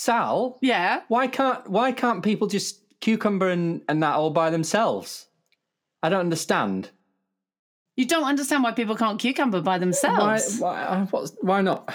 [0.00, 1.02] Sal, Yeah.
[1.08, 5.26] why can't why can't people just cucumber and, and that all by themselves?
[6.02, 6.88] I don't understand.
[7.98, 10.58] You don't understand why people can't cucumber by Why themselves.
[10.58, 11.94] why uh, what's, why not?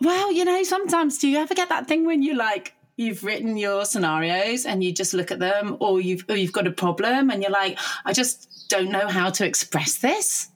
[0.00, 3.56] Well, you know, sometimes do you ever get that thing when you like you've written
[3.56, 7.30] your scenarios and you just look at them, or you've or you've got a problem
[7.30, 10.48] and you're like, I just don't know how to express this.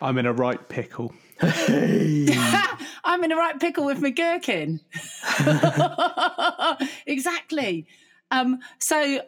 [0.00, 1.14] I'm in a right pickle.
[1.40, 4.80] I'm in the right pickle with my gherkin.
[7.06, 7.86] exactly.
[8.30, 9.20] Um, so,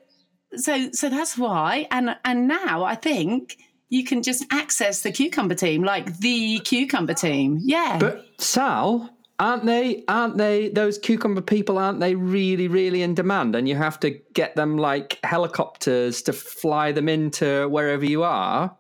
[0.56, 1.87] so, so that's why.
[1.91, 7.15] And and now I think you can just access the cucumber team, like the cucumber
[7.15, 7.59] team.
[7.62, 7.98] Yeah.
[7.98, 13.54] But Sal, aren't they aren't they those cucumber people aren't they really really in demand
[13.54, 18.77] and you have to get them like helicopters to fly them into wherever you are?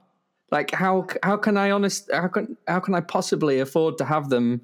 [0.50, 4.30] Like how how can I honest how can how can I possibly afford to have
[4.30, 4.62] them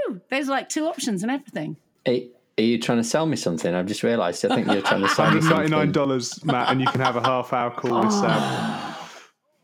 [0.07, 0.21] Woohoo!
[0.29, 1.77] There's like two options and everything.
[2.07, 2.13] Are,
[2.57, 3.73] are you trying to sell me something?
[3.73, 4.45] I've just realised.
[4.45, 5.71] I think you're trying to sell me something.
[5.71, 8.95] $199, Matt, and you can have a half hour call with Sam.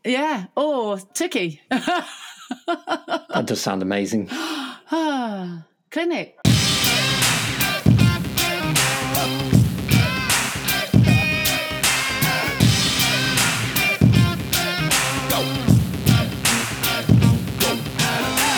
[0.04, 0.46] Yeah.
[0.56, 1.60] Or Tookie.
[2.66, 4.28] That does sound amazing.
[4.30, 6.38] Ah, Clinic.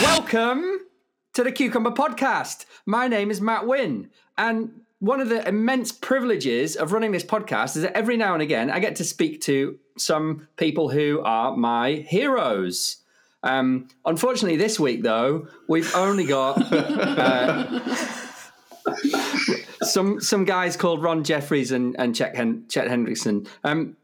[0.03, 0.74] Welcome
[1.35, 2.65] to the Cucumber Podcast.
[2.87, 7.77] My name is Matt Wynne, and one of the immense privileges of running this podcast
[7.77, 11.57] is that every now and again I get to speak to some people who are
[11.57, 12.99] my heroes.
[13.43, 17.81] Um, unfortunately, this week though, we've only got uh,
[19.83, 23.49] some some guys called Ron Jeffries and and Chet, Hen- Chet Hendrickson.
[23.65, 23.97] Um,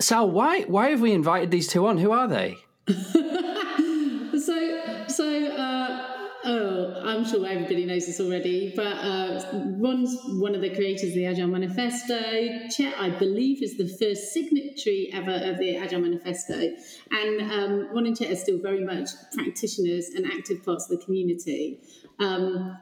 [0.00, 1.98] Sal, why why have we invited these two on?
[1.98, 2.58] Who are they?
[4.44, 6.13] So, so uh,
[6.44, 9.42] oh, I'm sure everybody knows this already, but uh,
[9.78, 12.20] Ron's one of the creators of the Agile Manifesto.
[12.70, 16.72] Chet, I believe, is the first signatory ever of the Agile Manifesto,
[17.10, 21.04] and um, Ron and Chet are still very much practitioners and active parts of the
[21.04, 21.80] community.
[22.18, 22.76] Um,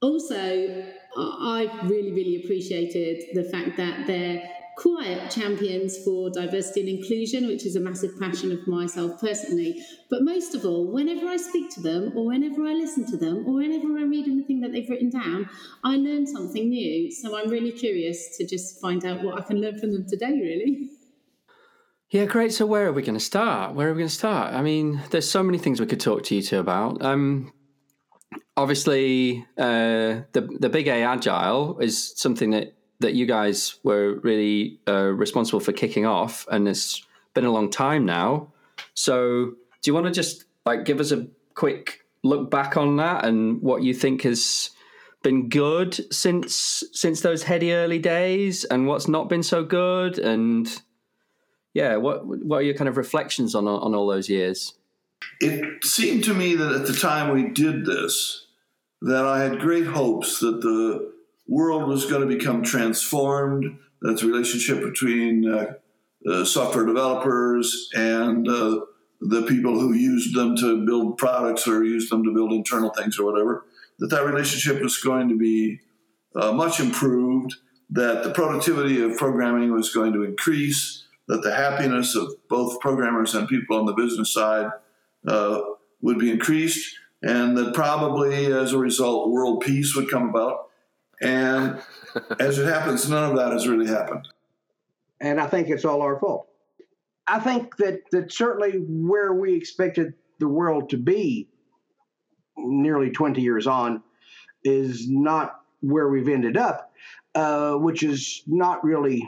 [0.00, 0.84] also,
[1.16, 4.42] I- really, really appreciated the fact that they're
[4.76, 9.82] quiet champions for diversity and inclusion, which is a massive passion of myself personally.
[10.10, 13.46] But most of all, whenever I speak to them, or whenever I listen to them,
[13.46, 15.48] or whenever I read anything that they've written down,
[15.82, 17.10] I learn something new.
[17.10, 20.32] So I'm really curious to just find out what I can learn from them today,
[20.32, 20.90] really.
[22.10, 22.52] Yeah, great.
[22.52, 23.74] So where are we going to start?
[23.74, 24.54] Where are we going to start?
[24.54, 27.02] I mean, there's so many things we could talk to you two about.
[27.02, 27.52] Um,
[28.56, 34.78] obviously, uh, the the Big A Agile is something that that you guys were really
[34.88, 38.52] uh, responsible for kicking off, and it's been a long time now.
[38.94, 43.24] So, do you want to just like give us a quick look back on that
[43.24, 44.70] and what you think has
[45.22, 50.82] been good since since those heady early days, and what's not been so good, and
[51.72, 54.74] yeah, what what are your kind of reflections on on all those years?
[55.40, 58.46] It seemed to me that at the time we did this,
[59.02, 61.13] that I had great hopes that the
[61.46, 65.74] world was going to become transformed, that the relationship between uh,
[66.30, 68.80] uh, software developers and uh,
[69.20, 73.18] the people who used them to build products or used them to build internal things
[73.18, 73.64] or whatever,
[73.98, 75.80] that that relationship was going to be
[76.34, 77.54] uh, much improved,
[77.90, 83.34] that the productivity of programming was going to increase, that the happiness of both programmers
[83.34, 84.70] and people on the business side
[85.26, 85.60] uh,
[86.02, 90.68] would be increased, and that probably as a result, world peace would come about.
[91.22, 91.80] And
[92.40, 94.28] as it happens, none of that has really happened.
[95.20, 96.48] and I think it's all our fault.
[97.26, 101.48] I think that that certainly where we expected the world to be
[102.56, 104.02] nearly 20 years on
[104.62, 106.92] is not where we've ended up,
[107.34, 109.26] uh, which is not really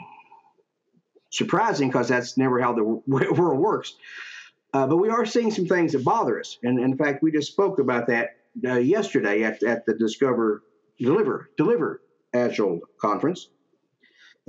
[1.31, 3.95] surprising because that's never how the w- world works.
[4.73, 7.51] Uh, but we are seeing some things that bother us, and in fact, we just
[7.51, 10.63] spoke about that uh, yesterday at, at the Discover
[10.99, 12.01] Deliver Deliver
[12.33, 13.49] Agile conference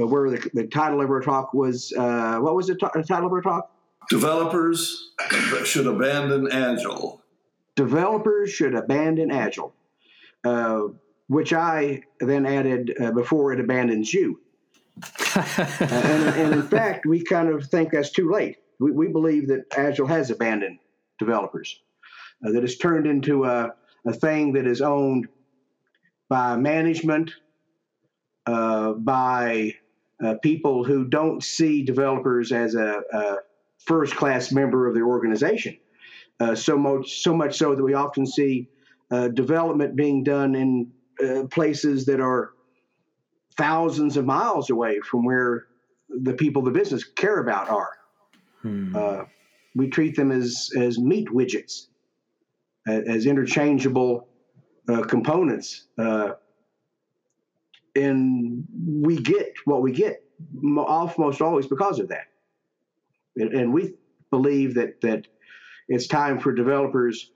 [0.00, 3.02] uh, where the, the title of our talk was uh, what was the, t- the
[3.02, 3.70] title of our talk?
[4.10, 5.12] Developers
[5.64, 7.22] should abandon Agile.
[7.76, 9.74] Developers should abandon Agile,
[10.44, 10.82] uh,
[11.28, 14.40] which I then added uh, before it abandons you.
[15.80, 18.56] and, and, in fact, we kind of think that's too late.
[18.80, 20.78] We, we believe that Agile has abandoned
[21.18, 21.80] developers,
[22.44, 23.74] uh, that it's turned into a,
[24.06, 25.28] a thing that is owned
[26.28, 27.32] by management,
[28.46, 29.74] uh, by
[30.22, 33.36] uh, people who don't see developers as a, a
[33.78, 35.76] first class member of their organization.
[36.40, 38.68] Uh, so much, so much so that we often see
[39.10, 40.90] uh, development being done in
[41.24, 42.52] uh, places that are
[43.56, 45.66] thousands of miles away from where
[46.08, 47.92] the people the business care about are.
[48.62, 48.94] Hmm.
[48.94, 49.24] Uh,
[49.74, 51.86] we treat them as as meat widgets,
[52.86, 54.27] as interchangeable
[54.88, 56.32] uh, components, uh,
[57.94, 58.64] and
[59.04, 60.22] we get what we get
[60.64, 62.26] almost always because of that.
[63.36, 63.94] And, and we
[64.30, 65.26] believe that that
[65.88, 67.30] it's time for developers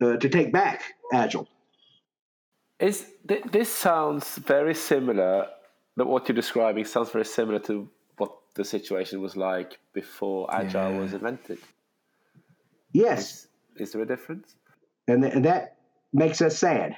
[0.00, 1.48] uh, to take back Agile.
[2.78, 5.48] Is th- this sounds very similar?
[5.96, 10.92] That what you're describing sounds very similar to what the situation was like before Agile
[10.92, 11.00] yeah.
[11.00, 11.58] was invented.
[12.92, 13.48] Yes.
[13.74, 14.54] Is, is there a difference?
[15.08, 15.77] And, th- and that
[16.12, 16.96] makes us sad.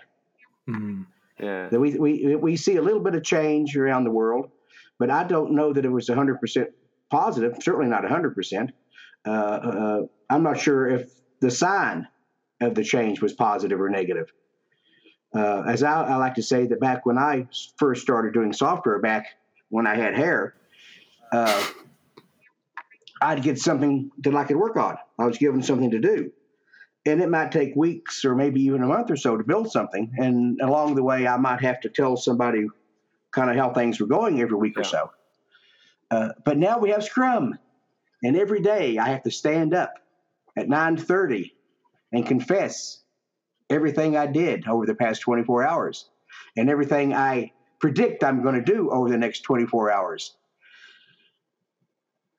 [0.69, 1.07] Mm.
[1.39, 1.69] Yeah.
[1.69, 4.51] That we, we, we see a little bit of change around the world,
[4.99, 6.67] but I don't know that it was 100%
[7.11, 8.71] positive, certainly not 100%.
[9.27, 11.11] Uh, uh, I'm not sure if
[11.41, 12.07] the sign
[12.61, 14.33] of the change was positive or negative.
[15.35, 17.47] Uh, as I, I, like to say, that back when I
[17.79, 19.27] first started doing software, back
[19.69, 20.55] when I had hair,
[21.33, 21.65] uh,
[23.23, 24.97] I'd get something that I could work on.
[25.19, 26.33] I was given something to do.
[27.07, 30.13] And it might take weeks or maybe even a month or so to build something.
[30.19, 32.67] And along the way, I might have to tell somebody
[33.31, 34.81] kind of how things were going every week yeah.
[34.83, 35.11] or so.
[36.11, 37.57] Uh, but now we have Scrum,
[38.23, 39.95] and every day I have to stand up
[40.57, 41.53] at 9:30
[42.13, 43.01] and confess
[43.71, 46.11] everything I did over the past 24 hours
[46.57, 50.37] and everything I predict I'm going to do over the next 24 hours.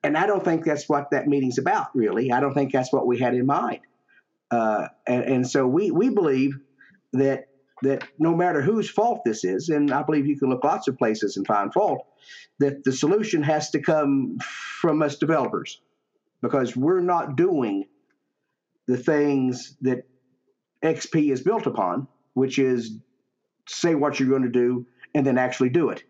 [0.04, 2.32] And I don't think that's what that meeting's about, really.
[2.32, 3.80] I don't think that's what we had in mind.
[4.52, 6.58] Uh, and, and so we, we believe
[7.14, 7.48] that
[7.82, 10.96] that no matter whose fault this is, and I believe you can look lots of
[10.96, 12.06] places and find fault,
[12.60, 15.80] that the solution has to come from us developers
[16.42, 17.86] because we're not doing
[18.86, 20.04] the things that
[20.82, 22.98] XP is built upon, which is
[23.68, 26.04] say what you're going to do and then actually do it.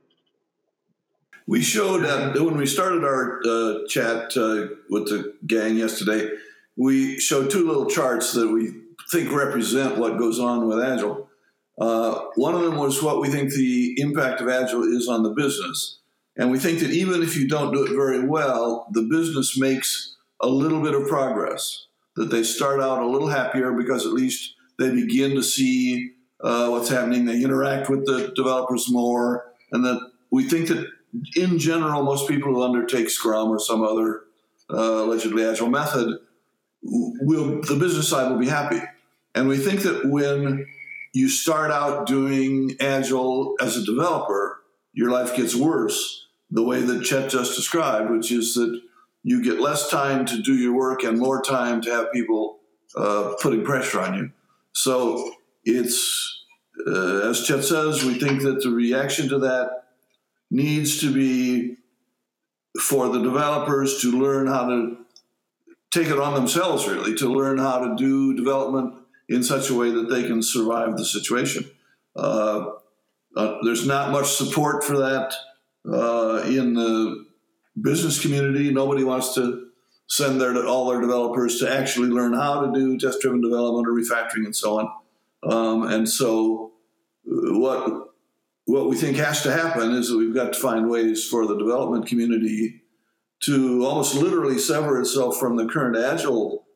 [1.47, 6.31] We showed uh, when we started our uh, chat uh, with the gang yesterday,
[6.77, 8.73] we showed two little charts that we
[9.11, 11.29] think represent what goes on with Agile.
[11.79, 15.31] Uh, one of them was what we think the impact of Agile is on the
[15.31, 15.99] business.
[16.37, 20.17] And we think that even if you don't do it very well, the business makes
[20.41, 21.87] a little bit of progress
[22.17, 26.69] that they start out a little happier because at least they begin to see uh,
[26.69, 27.25] what's happening.
[27.25, 30.87] They interact with the developers more, and that we think that
[31.37, 34.23] in general, most people who undertake Scrum or some other
[34.71, 36.19] uh, allegedly agile method
[36.83, 38.81] will the business side will be happy.
[39.35, 40.67] And we think that when
[41.13, 44.61] you start out doing agile as a developer,
[44.93, 48.81] your life gets worse the way that Chet just described, which is that
[49.23, 52.59] you get less time to do your work and more time to have people
[52.97, 54.31] uh, putting pressure on you.
[54.73, 55.33] So
[55.65, 56.45] it's,
[56.87, 59.85] uh, as Chet says, we think that the reaction to that
[60.51, 61.77] needs to be
[62.81, 64.99] for the developers to learn how to
[65.93, 68.95] take it on themselves, really, to learn how to do development
[69.29, 71.71] in such a way that they can survive the situation.
[72.17, 72.71] Uh,
[73.37, 75.35] uh, there's not much support for that
[75.91, 77.25] uh, in the
[77.81, 78.71] business community.
[78.71, 79.69] Nobody wants to
[80.09, 83.93] send their all their developers to actually learn how to do test driven development or
[83.93, 84.93] refactoring and so on.
[85.45, 86.73] Um, and so,
[87.27, 88.09] uh, what
[88.65, 91.57] what we think has to happen is that we've got to find ways for the
[91.57, 92.82] development community
[93.45, 96.67] to almost literally sever itself from the current agile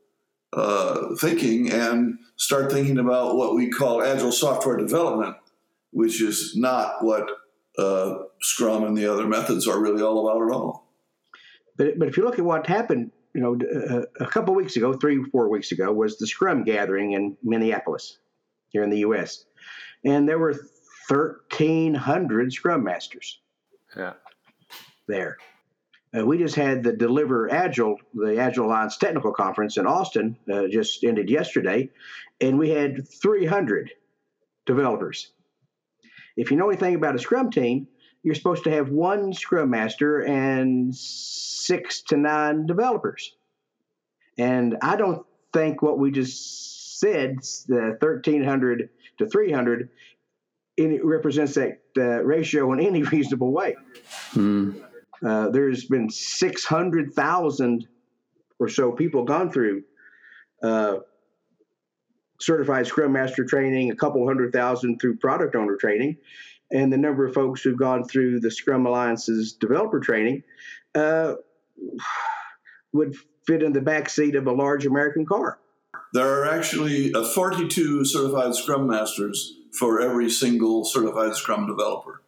[0.53, 5.37] uh, thinking and start thinking about what we call agile software development,
[5.93, 7.29] which is not what
[7.79, 10.93] uh, Scrum and the other methods are really all about at all.
[11.77, 13.59] But, but if you look at what happened, you know,
[13.91, 18.19] uh, a couple weeks ago, three, four weeks ago, was the Scrum gathering in Minneapolis,
[18.71, 19.45] here in the U.S.,
[20.05, 20.55] and there were
[21.09, 23.41] 1,300 Scrum masters.
[23.97, 24.15] Yeah.
[25.07, 25.37] There.
[26.17, 30.67] Uh, we just had the Deliver Agile, the Agile Alliance Technical Conference in Austin, uh,
[30.69, 31.91] just ended yesterday,
[32.41, 33.91] and we had 300
[34.65, 35.33] developers.
[36.37, 37.89] If you know anything about a Scrum team,
[38.23, 43.35] you're supposed to have one Scrum Master and six to nine developers.
[44.39, 49.89] And I don't think what we just said, the 1,300 to 300,
[50.77, 53.77] it represents that uh, ratio in any reasonable way.
[55.25, 57.89] Uh, there's been 600,000
[58.59, 59.83] or so people gone through
[60.63, 60.97] uh,
[62.41, 66.17] certified Scrum Master training, a couple hundred thousand through product owner training,
[66.71, 70.43] and the number of folks who've gone through the Scrum Alliance's developer training
[70.95, 71.35] uh,
[72.93, 75.59] would fit in the back seat of a large American car.
[76.13, 82.23] There are actually uh, 42 certified Scrum Masters for every single certified Scrum developer.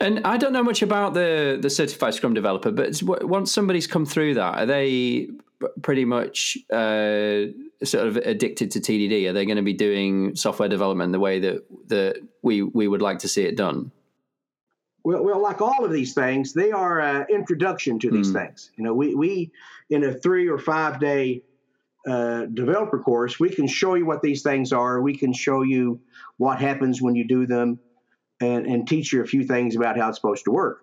[0.00, 4.04] And I don't know much about the the certified Scrum developer, but once somebody's come
[4.04, 5.28] through that, are they
[5.82, 7.46] pretty much uh,
[7.82, 9.28] sort of addicted to TDD?
[9.28, 13.02] Are they going to be doing software development the way that that we we would
[13.02, 13.90] like to see it done?
[15.04, 18.72] Well, well, like all of these things, they are an introduction to these things.
[18.76, 19.52] You know, we, we
[19.88, 21.42] in a three or five day
[22.08, 25.00] uh, developer course, we can show you what these things are.
[25.00, 26.00] We can show you
[26.38, 27.78] what happens when you do them,
[28.40, 30.78] and, and teach you a few things about how it's supposed to work.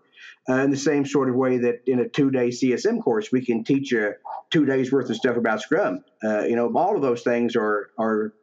[0.50, 3.46] Uh, in the same sort of way that in a two day CSM course, we
[3.46, 4.14] can teach you
[4.50, 6.04] two days worth of stuff about Scrum.
[6.24, 8.34] Uh, you know, all of those things are are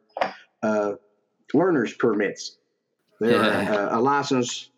[0.63, 0.93] uh,
[1.53, 2.57] learners permits.
[3.19, 3.89] They're Yeah.
[3.91, 4.71] a, a license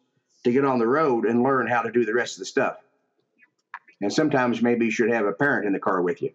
[0.44, 2.76] to get on the road and learn how to do the rest of the stuff.
[4.02, 6.32] And sometimes maybe you should have a parent in the car with you.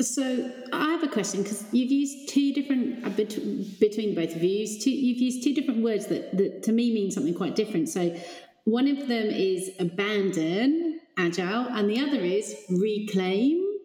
[0.00, 4.42] So I have a question because you've used two different uh, bet- between both of
[4.42, 4.66] you.
[4.80, 7.88] Two, you've used two different words that, that to me mean something quite different.
[7.88, 8.16] So
[8.64, 13.78] one of them is abandon agile, and the other is reclaim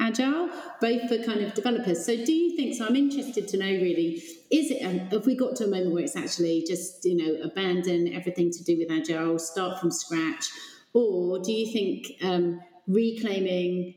[0.00, 0.50] agile.
[0.80, 2.04] Both for kind of developers.
[2.04, 2.74] So do you think?
[2.74, 4.22] So I'm interested to know really.
[4.50, 4.84] Is it?
[4.84, 8.50] Um, have we got to a moment where it's actually just you know abandon everything
[8.50, 10.44] to do with agile, start from scratch,
[10.92, 13.94] or do you think um, reclaiming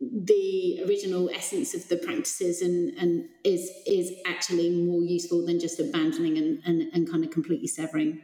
[0.00, 5.78] the original essence of the practices and, and is is actually more useful than just
[5.78, 8.22] abandoning and, and, and kind of completely severing.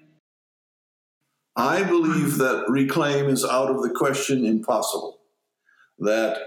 [1.54, 5.18] I believe that reclaim is out of the question impossible.
[5.98, 6.38] That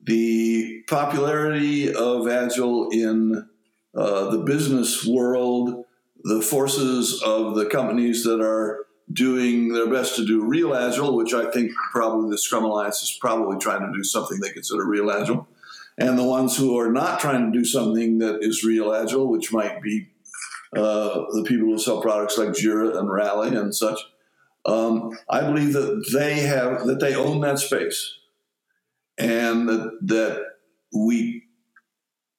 [0.00, 3.48] the popularity of Agile in
[3.96, 5.84] uh, the business world,
[6.22, 11.32] the forces of the companies that are doing their best to do real Agile, which
[11.32, 15.10] I think probably the Scrum Alliance is probably trying to do something they consider real
[15.10, 15.48] Agile,
[15.96, 19.52] and the ones who are not trying to do something that is real Agile, which
[19.52, 20.08] might be
[20.76, 23.98] uh, the people who sell products like Jira and Rally and such.
[24.66, 28.18] Um, I believe that they have that they own that space,
[29.16, 30.44] and that that
[30.92, 31.44] we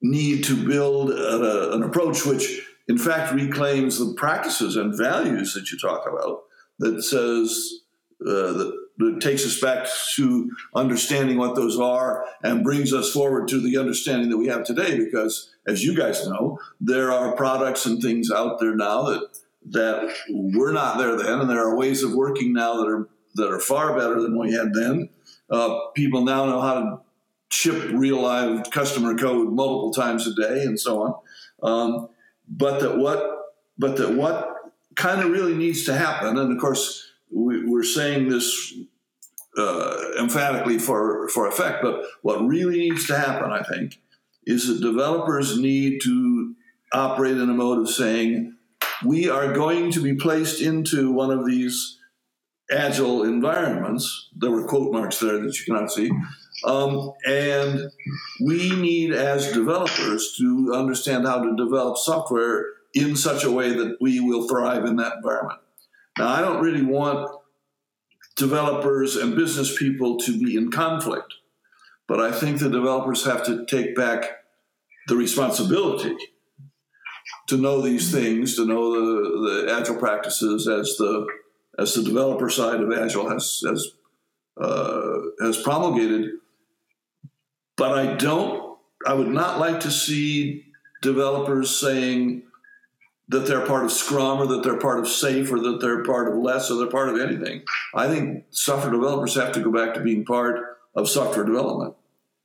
[0.02, 5.70] need to build a, an approach which, in fact, reclaims the practices and values that
[5.70, 6.42] you talk about.
[6.80, 7.80] That says
[8.26, 13.48] uh, that, that takes us back to understanding what those are and brings us forward
[13.48, 14.98] to the understanding that we have today.
[14.98, 19.28] Because, as you guys know, there are products and things out there now that
[19.66, 23.50] that were not there then, and there are ways of working now that are that
[23.50, 25.08] are far better than we had then.
[25.50, 27.00] Uh, people now know how to
[27.50, 31.14] ship real live customer code multiple times a day, and so on.
[31.62, 32.08] Um,
[32.48, 34.56] but that what but that what
[35.00, 38.74] kind of really needs to happen, and of course we, we're saying this
[39.56, 43.98] uh, emphatically for for effect, but what really needs to happen, I think,
[44.44, 46.54] is that developers need to
[46.92, 48.56] operate in a mode of saying
[49.04, 51.98] we are going to be placed into one of these
[52.70, 54.28] agile environments.
[54.36, 56.10] There were quote marks there that you cannot see.
[56.64, 57.90] Um, and
[58.44, 63.96] we need, as developers, to understand how to develop software in such a way that
[64.00, 65.60] we will thrive in that environment.
[66.18, 67.30] Now, I don't really want
[68.36, 71.34] developers and business people to be in conflict,
[72.08, 74.24] but I think the developers have to take back
[75.06, 76.16] the responsibility
[77.48, 81.26] to know these things, to know the, the agile practices as the
[81.78, 83.92] as the developer side of agile has has
[84.60, 86.32] uh, has promulgated.
[87.76, 88.78] But I don't.
[89.06, 90.66] I would not like to see
[91.00, 92.42] developers saying
[93.30, 96.28] that they're part of Scrum or that they're part of SAFe or that they're part
[96.28, 97.62] of LeSS or they're part of anything.
[97.94, 100.58] I think software developers have to go back to being part
[100.96, 101.94] of software development,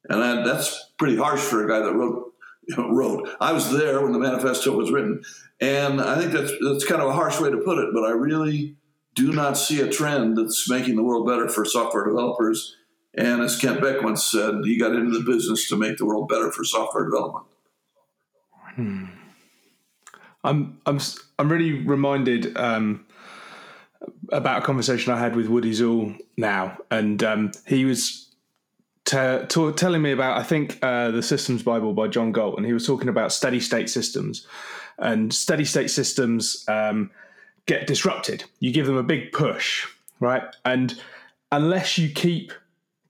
[0.10, 2.32] and that, that's pretty harsh for a guy that wrote
[2.77, 3.30] wrote.
[3.42, 5.24] I was there when the manifesto was written,
[5.60, 7.89] and I think that's that's kind of a harsh way to put it.
[7.92, 8.75] But I really
[9.15, 12.75] do not see a trend that's making the world better for software developers.
[13.18, 16.27] And as Kent Beck once said, he got into the business to make the world
[16.27, 17.46] better for software development.
[18.75, 19.06] Hmm.
[20.45, 20.99] I'm I'm
[21.39, 23.05] I'm really reminded um,
[24.29, 28.29] about a conversation I had with Woody Zuill now, and um, he was
[29.05, 32.65] t- t- telling me about I think uh, the Systems Bible by John Gall, and
[32.65, 34.47] he was talking about steady state systems,
[34.97, 37.11] and steady state systems um,
[37.65, 38.43] get disrupted.
[38.59, 39.87] You give them a big push,
[40.19, 40.43] right?
[40.63, 40.99] And
[41.51, 42.51] unless you keep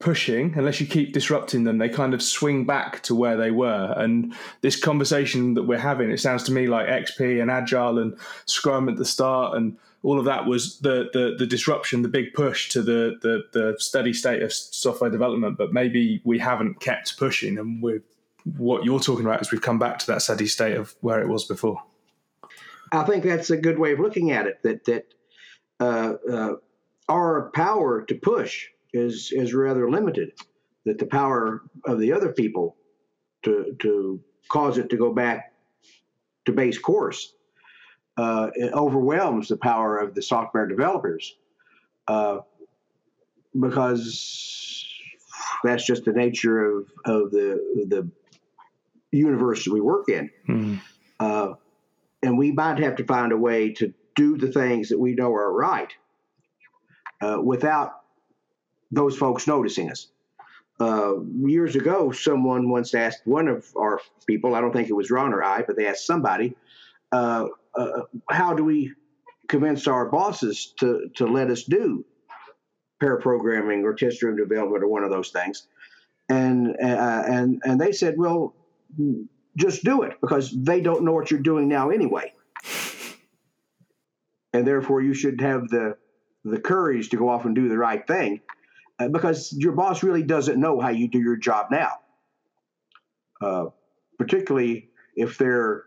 [0.06, 3.92] pushing, unless you keep disrupting them, they kind of swing back to where they were.
[3.98, 8.16] And this conversation that we're having, it sounds to me like XP and Agile and
[8.46, 12.36] Scrum at the start and all of that was the the, the disruption, the big
[12.36, 15.58] push to the, the the steady state of software development.
[15.58, 18.04] But maybe we haven't kept pushing, and we're
[18.56, 21.28] what you're talking about is we've come back to that steady state of where it
[21.28, 21.82] was before.
[22.92, 24.62] I think that's a good way of looking at it.
[24.62, 25.06] That that
[25.80, 26.54] uh, uh,
[27.10, 30.32] our power to push is is rather limited.
[30.86, 32.76] That the power of the other people
[33.44, 35.54] to to cause it to go back
[36.46, 37.34] to base course
[38.18, 41.36] uh, overwhelms the power of the software developers
[42.08, 42.40] uh,
[43.60, 44.86] because
[45.64, 48.10] that's just the nature of, of the the
[49.12, 50.30] universe we work in.
[50.48, 50.82] Mm.
[51.20, 51.54] Uh,
[52.22, 55.34] and we might have to find a way to do the things that we know
[55.34, 55.92] are right
[57.22, 58.02] uh, without
[58.96, 60.08] those folks noticing us.
[60.80, 65.12] Uh, years ago, someone once asked one of our people, I don't think it was
[65.12, 66.56] Ron or I, but they asked somebody,
[67.12, 68.94] uh, uh how do we
[69.48, 72.04] convince our bosses to, to let us do
[73.00, 75.68] pair programming or test driven development or one of those things?
[76.28, 78.56] And, uh, and, and they said, well,
[79.58, 82.34] just do it because they don't know what you're doing now anyway.
[84.52, 85.98] And therefore, you should have the,
[86.44, 88.42] the courage to go off and do the right thing
[89.12, 91.92] because your boss really doesn't know how you do your job now.
[93.42, 93.66] Uh,
[94.18, 95.84] particularly if they're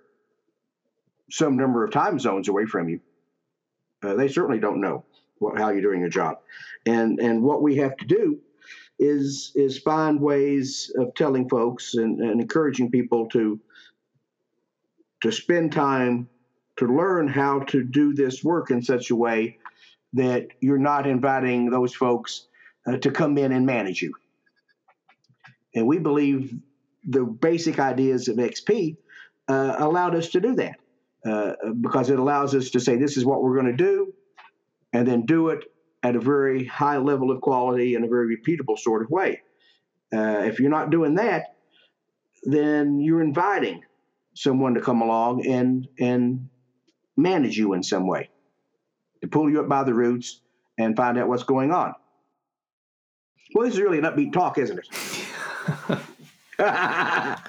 [1.31, 3.01] some number of time zones away from you.
[4.03, 5.05] Uh, they certainly don't know
[5.39, 6.39] what, how you're doing your job.
[6.87, 8.39] And, and what we have to do
[8.99, 13.61] is is find ways of telling folks and, and encouraging people to
[15.23, 16.29] to spend time
[16.77, 19.59] to learn how to do this work in such a way
[20.15, 22.48] that you're not inviting those folks
[22.89, 24.15] uh, to come in and manage you.
[25.75, 26.55] And we believe
[27.07, 28.97] the basic ideas of XP
[29.49, 30.77] uh, allowed us to do that
[31.25, 34.13] uh, because it allows us to say, this is what we're going to do,
[34.93, 35.65] and then do it
[36.03, 39.43] at a very high level of quality in a very repeatable sort of way.
[40.13, 41.57] Uh, if you're not doing that,
[42.45, 43.83] then you're inviting
[44.35, 46.49] someone to come along and and
[47.17, 48.31] manage you in some way,
[49.21, 50.41] to pull you up by the roots
[50.79, 51.93] and find out what's going on.
[53.55, 54.89] Well, this is really an upbeat talk, isn't it?
[56.59, 57.41] I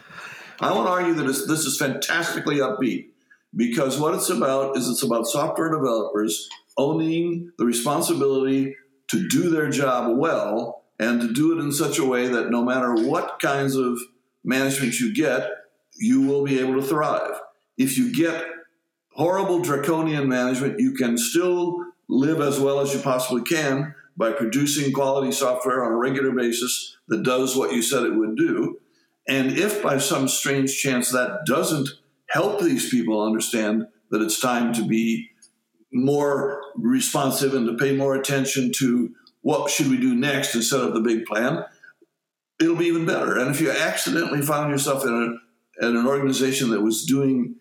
[0.62, 3.08] want to argue that this is fantastically upbeat
[3.56, 8.76] because what it's about is it's about software developers owning the responsibility
[9.08, 12.64] to do their job well and to do it in such a way that no
[12.64, 14.00] matter what kinds of
[14.44, 15.50] management you get,
[15.98, 17.40] you will be able to thrive.
[17.78, 18.46] If you get
[19.14, 24.92] horrible draconian management, you can still live as well as you possibly can by producing
[24.92, 28.78] quality software on a regular basis that does what you said it would do.
[29.30, 31.88] And if by some strange chance that doesn't
[32.28, 35.30] help these people understand that it's time to be
[35.94, 40.94] more responsive and to pay more attention to what should we do next instead of
[40.94, 41.64] the big plan,
[42.60, 43.38] it'll be even better.
[43.38, 45.40] And if you accidentally found yourself in,
[45.82, 47.56] a, in an organization that was doing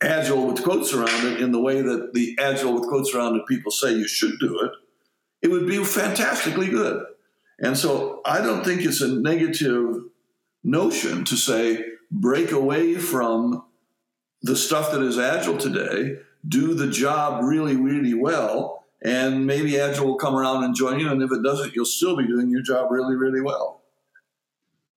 [0.00, 3.42] agile with quotes around it in the way that the agile with quotes around it
[3.48, 4.70] people say you should do it,
[5.46, 7.06] it would be fantastically good.
[7.60, 10.02] And so I don't think it's a negative
[10.64, 13.64] notion to say break away from
[14.42, 16.16] the stuff that is agile today
[16.48, 21.10] do the job really, really well, and maybe Agile will come around and join you.
[21.10, 23.82] And if it doesn't, you'll still be doing your job really, really well.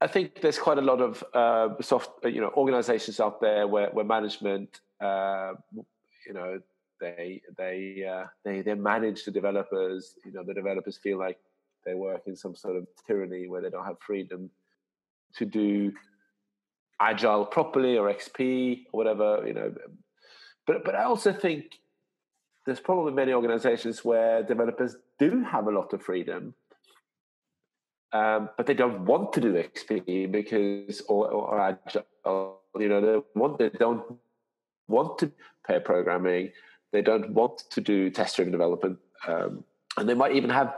[0.02, 3.68] I think there's quite a lot of uh, soft, uh, you know, organizations out there
[3.68, 5.54] where, where management, uh,
[6.28, 6.62] you know,
[7.00, 10.16] they they uh, they they manage the developers.
[10.26, 11.40] You know, the developers feel like
[11.86, 14.50] they work in some sort of tyranny where they don't have freedom
[15.36, 15.92] to do
[17.00, 19.44] agile properly or XP or whatever.
[19.48, 19.74] You know,
[20.68, 21.80] but but I also think
[22.66, 26.54] there's probably many organizations where developers do have a lot of freedom,
[28.14, 32.60] um, but they don't want to do XP because or, or agile.
[32.78, 34.04] You know, they want they don't
[34.88, 35.32] want to
[35.66, 36.52] pair programming.
[36.92, 38.98] They don't want to do test-driven development,
[39.28, 39.64] um,
[39.98, 40.76] and they might even have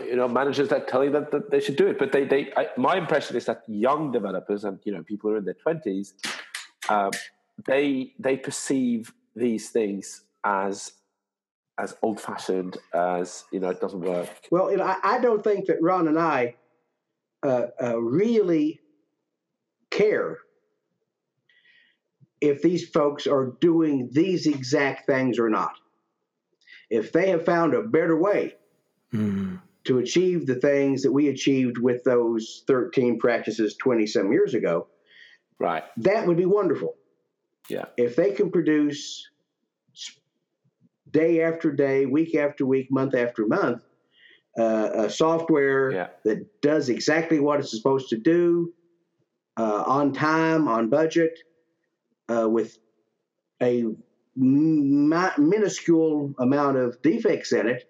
[0.00, 1.98] you know managers that tell you that, that they should do it.
[1.98, 5.36] But they they I, my impression is that young developers and you know people who
[5.36, 6.14] are in their twenties,
[6.88, 7.10] um,
[7.66, 10.92] they they perceive these things as
[11.78, 14.28] as old fashioned as you know it doesn't work.
[14.50, 16.54] Well, you know, I, I don't think that Ron and I
[17.42, 18.80] uh, uh, really
[19.90, 20.38] care
[22.42, 25.72] if these folks are doing these exact things or not.
[26.90, 28.54] if they have found a better way
[29.84, 34.86] to achieve the things that we achieved with those 13 practices 20 some years ago,
[35.58, 35.84] Right.
[35.98, 36.96] that would be wonderful.
[37.70, 37.86] Yeah.
[37.96, 39.26] If they can produce
[41.10, 43.82] day after day, week after week, month after month,
[44.58, 46.08] uh, a software Yeah.
[46.24, 48.74] that does exactly what it's supposed to do
[49.56, 51.38] uh, on time, on budget,
[52.28, 52.78] uh, with
[53.62, 53.84] a
[54.36, 57.84] mi- minuscule amount of defects in it,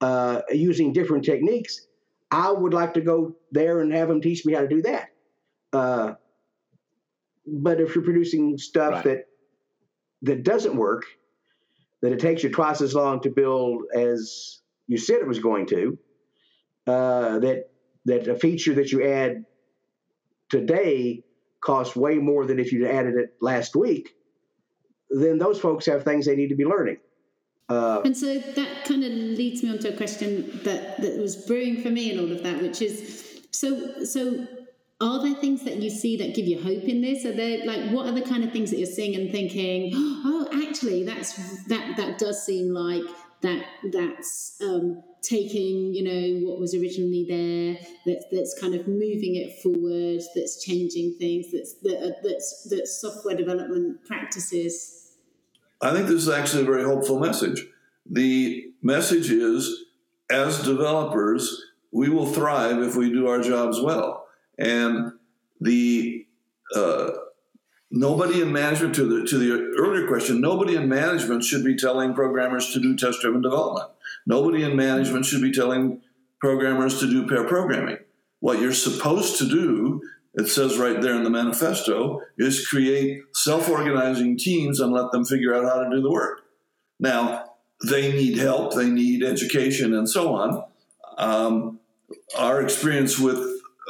[0.00, 1.86] uh, using different techniques,
[2.30, 5.08] I would like to go there and have them teach me how to do that.
[5.72, 6.14] Uh,
[7.46, 9.04] but if you're producing stuff Right.
[9.04, 9.18] that
[10.22, 11.04] that doesn't work,
[12.02, 15.66] that it takes you twice as long to build as you said it was going
[15.66, 15.98] to,
[16.86, 17.70] uh, that
[18.06, 19.44] that a feature that you add
[20.50, 21.22] today
[21.68, 24.14] costs way more than if you'd added it last week,
[25.10, 26.96] then those folks have things they need to be learning.
[27.68, 31.36] Uh, And so that kind of leads me on to a question that, that was
[31.46, 33.68] brewing for me and all of that, which is so
[34.04, 34.46] so
[35.00, 37.26] are there things that you see that give you hope in this?
[37.26, 40.48] Are there like what are the kind of things that you're seeing and thinking, oh
[40.64, 41.30] actually that's
[41.66, 43.04] that that does seem like
[43.42, 49.36] that that's um, taking you know what was originally there that's that's kind of moving
[49.36, 54.98] it forward that's changing things that's that, that's that's software development practices
[55.80, 57.66] I think this is actually a very hopeful message.
[58.10, 59.84] The message is
[60.30, 64.26] as developers, we will thrive if we do our jobs well.
[64.58, 65.12] And
[65.60, 66.26] the
[66.74, 67.10] uh,
[67.90, 72.14] nobody in management to the to the earlier question, nobody in management should be telling
[72.14, 73.90] programmers to do test driven development.
[74.26, 76.02] Nobody in management should be telling
[76.40, 77.98] programmers to do pair programming.
[78.40, 80.00] What you're supposed to do
[80.38, 85.24] it says right there in the manifesto, is create self organizing teams and let them
[85.24, 86.42] figure out how to do the work.
[87.00, 87.44] Now,
[87.84, 90.64] they need help, they need education, and so on.
[91.16, 91.80] Um,
[92.38, 93.38] our experience with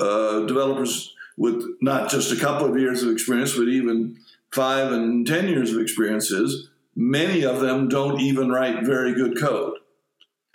[0.01, 4.18] uh, developers with not just a couple of years of experience, but even
[4.53, 9.38] five and 10 years of experience is many of them don't even write very good
[9.38, 9.74] code.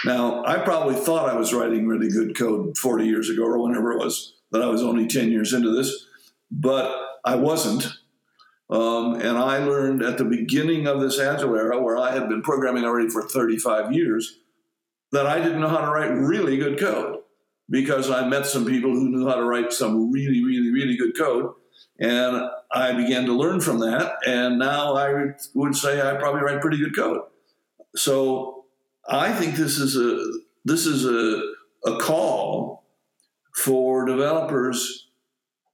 [0.05, 3.93] Now, I probably thought I was writing really good code 40 years ago or whenever
[3.93, 6.05] it was that I was only 10 years into this,
[6.51, 6.93] but
[7.23, 7.87] I wasn't.
[8.69, 12.41] Um, and I learned at the beginning of this Agile era, where I had been
[12.41, 14.39] programming already for 35 years,
[15.13, 17.22] that I didn't know how to write really good code
[17.69, 21.17] because I met some people who knew how to write some really, really, really good
[21.17, 21.53] code.
[21.99, 24.17] And I began to learn from that.
[24.25, 27.21] And now I would say I probably write pretty good code.
[27.95, 28.65] So
[29.07, 32.83] I think this is a this is a, a call
[33.53, 35.07] for developers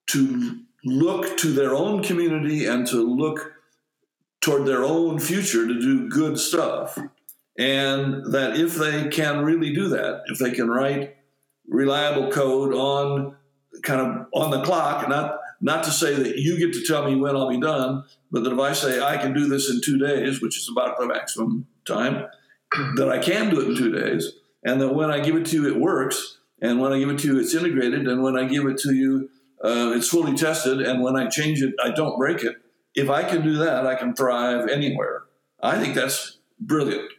[0.08, 3.54] to look to their own community and to look
[4.42, 6.98] toward their own future to do good stuff.
[7.58, 11.18] And that if they can really do that, if they can write
[11.70, 13.36] reliable code on
[13.84, 17.16] kind of on the clock, not not to say that you get to tell me
[17.16, 19.98] when I'll be done, but that if I say I can do this in two
[19.98, 22.26] days, which is about the maximum time,
[22.96, 25.56] that I can do it in two days, and that when I give it to
[25.56, 28.46] you, it works, and when I give it to you, it's integrated, and when I
[28.46, 29.30] give it to you,
[29.64, 32.56] uh, it's fully tested, and when I change it, I don't break it.
[32.96, 35.24] If I can do that, I can thrive anywhere.
[35.62, 37.12] I think that's brilliant.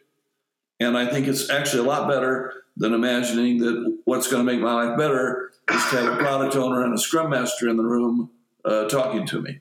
[0.80, 4.60] And I think it's actually a lot better than imagining that what's going to make
[4.60, 7.84] my life better is to have a product owner and a scrum master in the
[7.84, 8.30] room
[8.64, 9.60] uh, talking to me.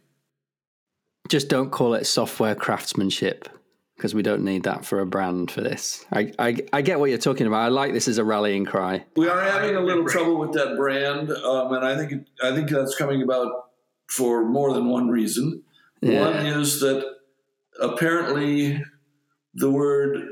[1.28, 3.50] Just don't call it software craftsmanship
[3.96, 6.06] because we don't need that for a brand for this.
[6.12, 7.64] I, I, I get what you're talking about.
[7.64, 9.06] I like this as a rallying cry.
[9.18, 12.56] We are having a little trouble with that brand, um, and I think it, I
[12.56, 13.66] think that's coming about
[14.08, 15.64] for more than one reason.
[16.02, 16.22] Yeah.
[16.22, 17.06] One is that
[17.82, 18.82] apparently
[19.54, 20.28] the word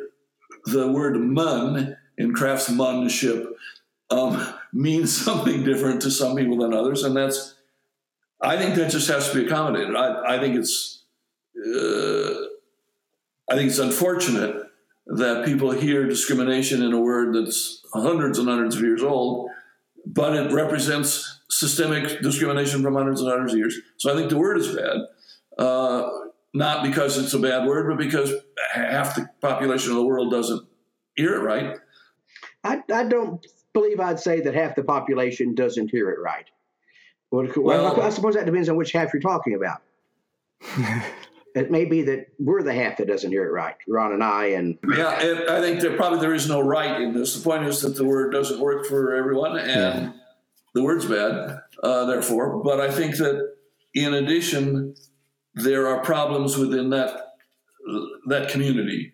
[0.65, 3.55] the word "mun" in craftsmanship
[4.09, 7.55] um, means something different to some people than others, and that's
[8.41, 9.95] I think that just has to be accommodated.
[9.95, 11.03] I, I think it's
[11.57, 12.45] uh,
[13.49, 14.63] I think it's unfortunate
[15.07, 19.49] that people hear discrimination in a word that's hundreds and hundreds of years old,
[20.05, 23.79] but it represents systemic discrimination from hundreds and hundreds of years.
[23.97, 24.97] So I think the word is bad,
[25.57, 26.09] uh,
[26.53, 28.33] not because it's a bad word, but because
[28.73, 30.67] half the population of the world doesn't
[31.15, 31.77] hear it right.
[32.67, 36.45] I, I don't believe I'd say that half the population doesn't hear it right.
[37.31, 39.81] Well, Well- I suppose that depends on which half you're talking about.
[41.55, 44.45] it may be that we're the half that doesn't hear it right, Ron and I,
[44.47, 47.35] and Yeah, it, I think that probably there is no right in this.
[47.35, 50.13] The point is that the word doesn't work for everyone, and
[50.73, 52.63] the word's bad, uh, therefore.
[52.63, 53.53] But I think that
[53.93, 54.95] in addition,
[55.53, 57.35] there are problems within that
[58.27, 59.13] that community.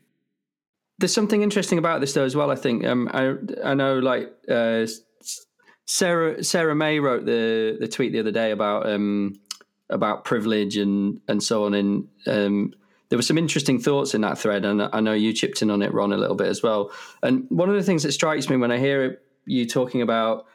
[1.00, 2.52] There's something interesting about this though as well.
[2.52, 4.86] I think um, I I know like uh,
[5.86, 9.40] Sarah Sarah Mei wrote the the tweet the other day about um,
[9.90, 11.74] about privilege and and so on.
[11.74, 12.74] And um,
[13.10, 15.82] there were some interesting thoughts in that thread, and I know you chipped in on
[15.82, 16.92] it, Ron, a little bit as well.
[17.22, 20.46] And one of the things that strikes me when I hear you talking about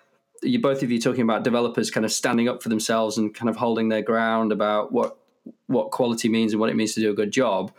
[0.43, 3.49] you both of you talking about developers kind of standing up for themselves and kind
[3.49, 5.19] of holding their ground about what
[5.67, 7.73] what quality means and what it means to do a good job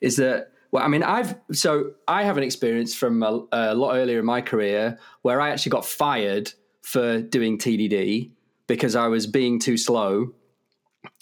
[0.00, 3.94] is that well i mean i've so i have an experience from a, a lot
[3.94, 6.52] earlier in my career where i actually got fired
[6.82, 8.30] for doing tdd
[8.66, 10.32] because i was being too slow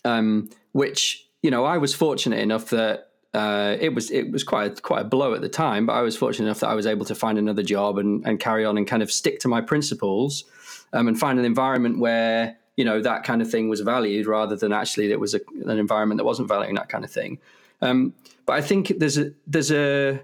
[0.05, 4.79] um, which you know i was fortunate enough that uh, it was it was quite
[4.79, 6.87] a, quite a blow at the time, but I was fortunate enough that I was
[6.87, 9.61] able to find another job and, and carry on and kind of stick to my
[9.61, 10.45] principles
[10.93, 14.57] um, and find an environment where you know that kind of thing was valued rather
[14.57, 17.39] than actually it was a, an environment that wasn't valuing that kind of thing.
[17.81, 18.14] Um,
[18.47, 20.21] but I think there's a there's a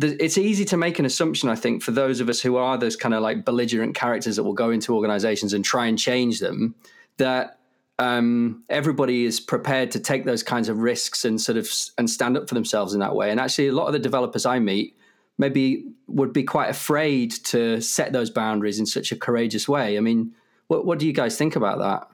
[0.00, 2.96] it's easy to make an assumption, I think, for those of us who are those
[2.96, 6.74] kind of like belligerent characters that will go into organizations and try and change them,
[7.18, 7.58] that
[7.98, 12.36] um, everybody is prepared to take those kinds of risks and sort of and stand
[12.36, 13.30] up for themselves in that way.
[13.30, 14.96] And actually, a lot of the developers I meet
[15.38, 19.96] maybe would be quite afraid to set those boundaries in such a courageous way.
[19.96, 20.32] I mean,
[20.68, 22.08] what what do you guys think about that?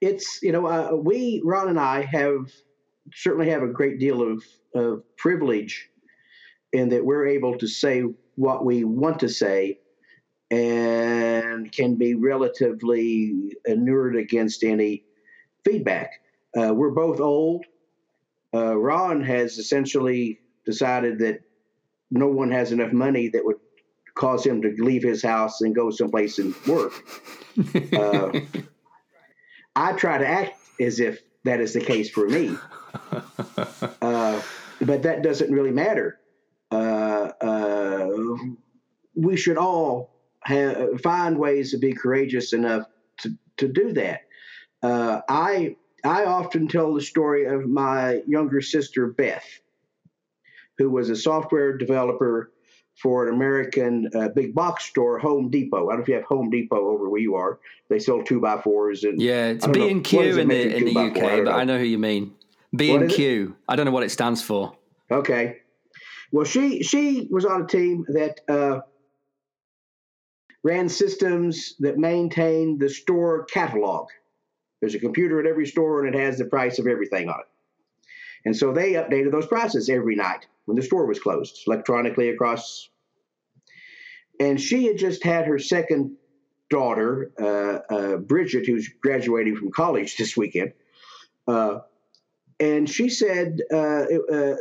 [0.00, 2.50] It's you know uh, we Ron and I have
[3.14, 4.44] certainly have a great deal of,
[4.74, 5.88] of privilege
[6.72, 8.02] in that we're able to say
[8.36, 9.78] what we want to say
[10.50, 15.04] and can be relatively inured against any
[15.64, 16.20] feedback.
[16.58, 17.64] Uh, we're both old.
[18.54, 21.40] Uh, Ron has essentially decided that
[22.10, 23.56] no one has enough money that would
[24.14, 26.92] cause him to leave his house and go someplace and work.
[27.92, 28.40] uh,
[29.76, 32.56] I try to act as if that is the case for me,
[34.02, 34.42] uh,
[34.80, 36.18] but that doesn't really matter.
[36.70, 38.36] Uh, uh,
[39.14, 40.10] we should all
[40.42, 42.86] have, find ways to be courageous enough
[43.20, 44.22] to, to do that.
[44.82, 49.60] Uh, I I often tell the story of my younger sister Beth
[50.78, 52.52] who was a software developer
[53.00, 55.88] for an American uh, big box store, Home Depot.
[55.88, 57.58] I don't know if you have Home Depot over where you are.
[57.88, 60.98] They sell two by fours and yeah, it's B and Q in the in the
[60.98, 62.34] UK, I but I know who you mean.
[62.74, 63.56] B and Q.
[63.68, 64.76] I don't know what it stands for.
[65.10, 65.58] Okay.
[66.32, 68.80] Well, she she was on a team that uh,
[70.62, 74.08] ran systems that maintained the store catalog.
[74.80, 77.46] There's a computer at every store, and it has the price of everything on it.
[78.44, 82.90] And so they updated those prices every night when the store was closed electronically across.
[84.38, 86.14] And she had just had her second
[86.68, 90.74] daughter, uh, uh, Bridget, who's graduating from college this weekend.
[91.46, 91.78] Uh,
[92.60, 94.56] and she said, uh, uh,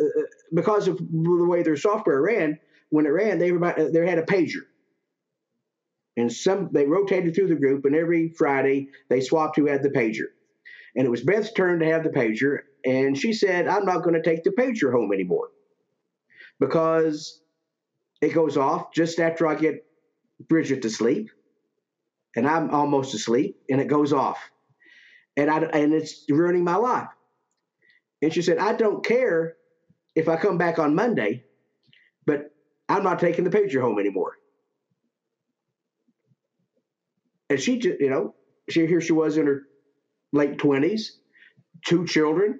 [0.54, 4.64] because of the way their software ran, when it ran, they, they had a pager.
[6.16, 9.90] And some they rotated through the group, and every Friday they swapped who had the
[9.90, 10.28] pager.
[10.96, 14.16] And it was Beth's turn to have the pager, and she said, I'm not going
[14.16, 15.50] to take the pager home anymore
[16.60, 17.42] because
[18.22, 19.86] it goes off just after I get
[20.48, 21.30] Bridget to sleep.
[22.36, 24.38] And I'm almost asleep, and it goes off.
[25.36, 27.08] And, I, and it's ruining my life.
[28.22, 29.56] And she said, I don't care
[30.16, 31.46] if I come back on Monday,
[32.26, 32.52] but
[32.90, 34.34] I'm not taking the pager home anymore.
[37.50, 38.36] And she, just, you know,
[38.70, 39.64] she here she was in her
[40.32, 41.18] late twenties,
[41.86, 42.60] two children,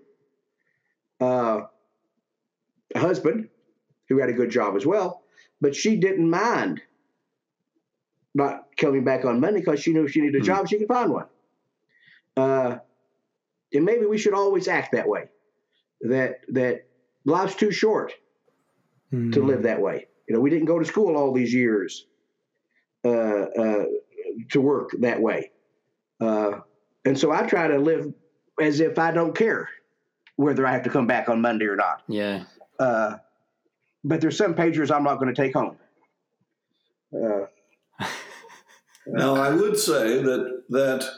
[1.22, 1.62] uh,
[2.96, 3.50] a husband
[4.10, 5.24] who had a good job as well,
[5.62, 6.82] but she didn't mind
[8.34, 10.46] not coming back on Monday because she knew if she needed a mm-hmm.
[10.46, 11.26] job, she could find one.
[12.38, 12.78] Uh,
[13.74, 15.26] and maybe we should always act that way.
[16.02, 16.86] That that
[17.26, 18.14] life's too short
[19.12, 19.32] mm-hmm.
[19.32, 20.08] to live that way.
[20.30, 22.06] You know, we didn't go to school all these years
[23.04, 23.86] uh, uh,
[24.52, 25.52] to work that way,
[26.22, 26.60] uh,
[27.06, 28.14] and so I try to live
[28.62, 29.70] as if I don't care
[30.36, 32.04] whether I have to come back on Monday or not.
[32.08, 32.44] Yeah.
[34.04, 35.78] But there's some pagers I'm not going to take home.
[37.14, 37.48] Uh,
[39.08, 41.10] now I would say that that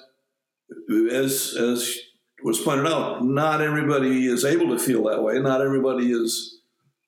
[1.12, 1.98] as as
[2.44, 5.40] was pointed out, not everybody is able to feel that way.
[5.40, 6.60] Not everybody is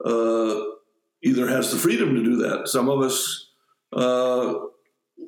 [0.03, 0.59] uh,
[1.23, 2.67] either has the freedom to do that.
[2.67, 3.49] Some of us
[3.93, 4.55] uh,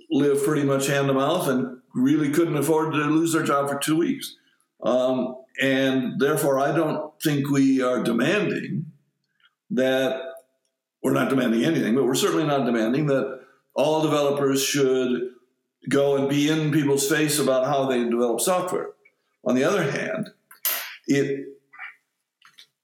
[0.10, 3.80] live pretty much hand to mouth and really couldn't afford to lose their job for
[3.80, 4.36] two weeks.
[4.84, 8.88] Um, and therefore, I don't think we are demanding
[9.72, 10.22] that
[11.04, 13.42] we're not demanding anything, but we're certainly not demanding that
[13.76, 15.32] all developers should
[15.90, 18.92] go and be in people's face about how they develop software.
[19.46, 20.30] On the other hand,
[21.08, 21.48] it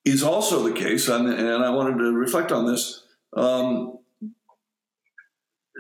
[0.03, 3.03] is also the case, and, and I wanted to reflect on this.
[3.33, 3.99] Um,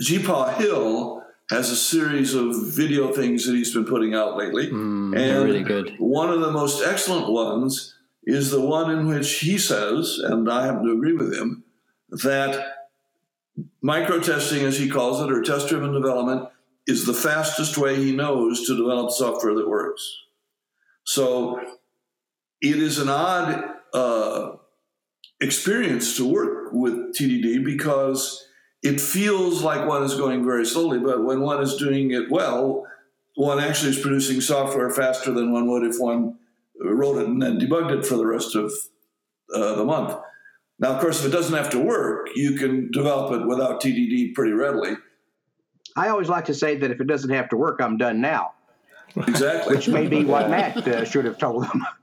[0.01, 4.67] GeePaw Hill has a series of video things that he's been putting out lately.
[4.67, 5.95] Mm, they're really good.
[5.97, 10.67] One of the most excellent ones is the one in which he says, and I
[10.67, 11.63] happen to agree with him,
[12.11, 12.75] that
[13.81, 16.49] micro testing, as he calls it, or test driven development,
[16.87, 20.01] is the fastest way he knows to develop software that works.
[21.03, 21.59] So
[22.61, 24.51] it is an odd uh,
[25.39, 28.45] experience to work with TDD because
[28.81, 32.85] it feels like one is going very slowly, but when one is doing it well,
[33.35, 36.37] one actually is producing software faster than one would if one
[36.79, 38.71] wrote it and then debugged it for the rest of
[39.53, 40.17] uh, the month.
[40.79, 44.33] Now, of course, if it doesn't have to work, you can develop it without TDD
[44.33, 44.95] pretty readily.
[45.95, 48.53] I always like to say that if it doesn't have to work, I'm done now.
[49.15, 49.75] Exactly.
[49.75, 51.85] Which may be what Matt uh, should have told them.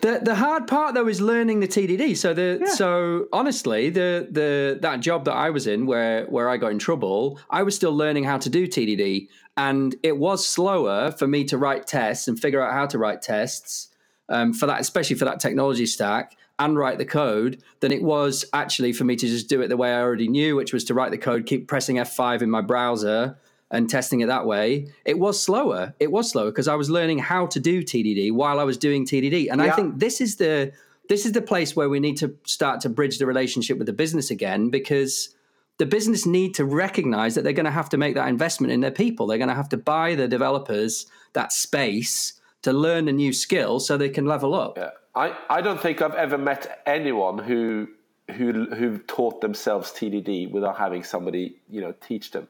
[0.00, 2.16] The the hard part though is learning the TDD.
[2.16, 2.72] So the yeah.
[2.72, 6.78] so honestly, the the that job that I was in where where I got in
[6.78, 11.44] trouble, I was still learning how to do TDD, and it was slower for me
[11.44, 13.88] to write tests and figure out how to write tests
[14.28, 18.44] um, for that, especially for that technology stack and write the code than it was
[18.52, 20.94] actually for me to just do it the way I already knew, which was to
[20.94, 23.36] write the code, keep pressing F5 in my browser
[23.70, 24.88] and testing it that way.
[25.04, 25.94] It was slower.
[25.98, 29.04] It was slower because I was learning how to do TDD while I was doing
[29.04, 29.48] TDD.
[29.50, 29.66] And yeah.
[29.66, 30.72] I think this is the
[31.08, 33.92] this is the place where we need to start to bridge the relationship with the
[33.92, 35.34] business again because
[35.76, 38.80] the business need to recognize that they're going to have to make that investment in
[38.80, 39.26] their people.
[39.26, 43.80] They're going to have to buy the developers that space to learn a new skill
[43.80, 44.78] so they can level up.
[44.78, 44.90] Yeah.
[45.14, 47.88] I, I don't think I've ever met anyone who
[48.32, 52.48] who who taught themselves TDD without having somebody you know teach them.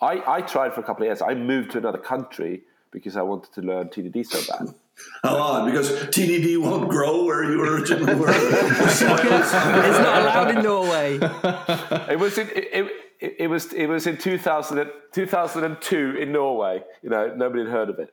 [0.00, 1.22] I, I tried for a couple of years.
[1.22, 4.74] I moved to another country because I wanted to learn TDD so bad.
[5.22, 8.28] How odd, because TDD won't grow where you originally were.
[8.30, 9.24] it's not
[10.22, 11.18] allowed in Norway.
[12.10, 16.82] It was in, it, it, it, was it was in 2000, 2002 in Norway.
[17.02, 18.12] You know, nobody had heard of it.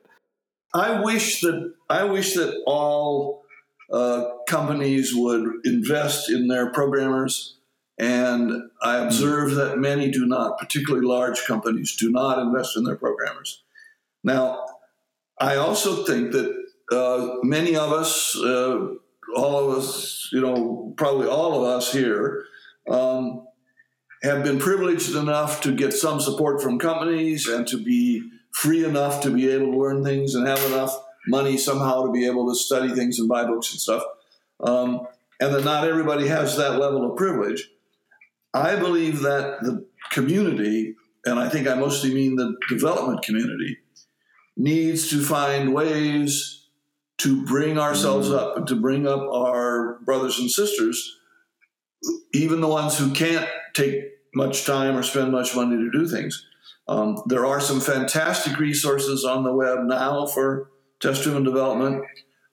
[0.74, 3.45] I wish that I wish that all
[3.92, 7.56] uh, companies would invest in their programmers.
[7.98, 9.06] And I hmm.
[9.06, 13.62] observe that many do not, particularly large companies, do not invest in their programmers.
[14.22, 14.66] Now,
[15.38, 18.88] I also think that uh, many of us, uh,
[19.34, 22.44] all of us, you know, probably all of us here,
[22.88, 23.46] um,
[24.22, 28.22] have been privileged enough to get some support from companies and to be
[28.52, 32.26] free enough to be able to learn things and have enough money somehow to be
[32.26, 34.02] able to study things and buy books and stuff.
[34.60, 35.06] Um,
[35.40, 37.68] and that not everybody has that level of privilege.
[38.54, 43.78] I believe that the community, and I think I mostly mean the development community,
[44.56, 46.66] needs to find ways
[47.18, 48.38] to bring ourselves mm-hmm.
[48.38, 51.18] up and to bring up our brothers and sisters,
[52.32, 54.02] even the ones who can't take
[54.34, 56.46] much time or spend much money to do things.
[56.88, 62.04] Um, there are some fantastic resources on the web now for test driven development.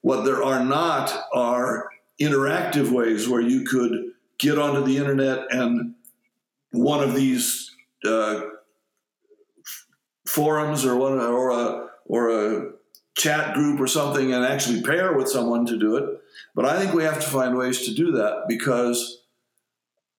[0.01, 1.89] What there are not are
[2.21, 5.95] interactive ways where you could get onto the internet and
[6.71, 7.71] one of these
[8.05, 8.41] uh,
[10.27, 12.71] forums or one or a or a
[13.15, 16.19] chat group or something and actually pair with someone to do it.
[16.55, 19.21] But I think we have to find ways to do that because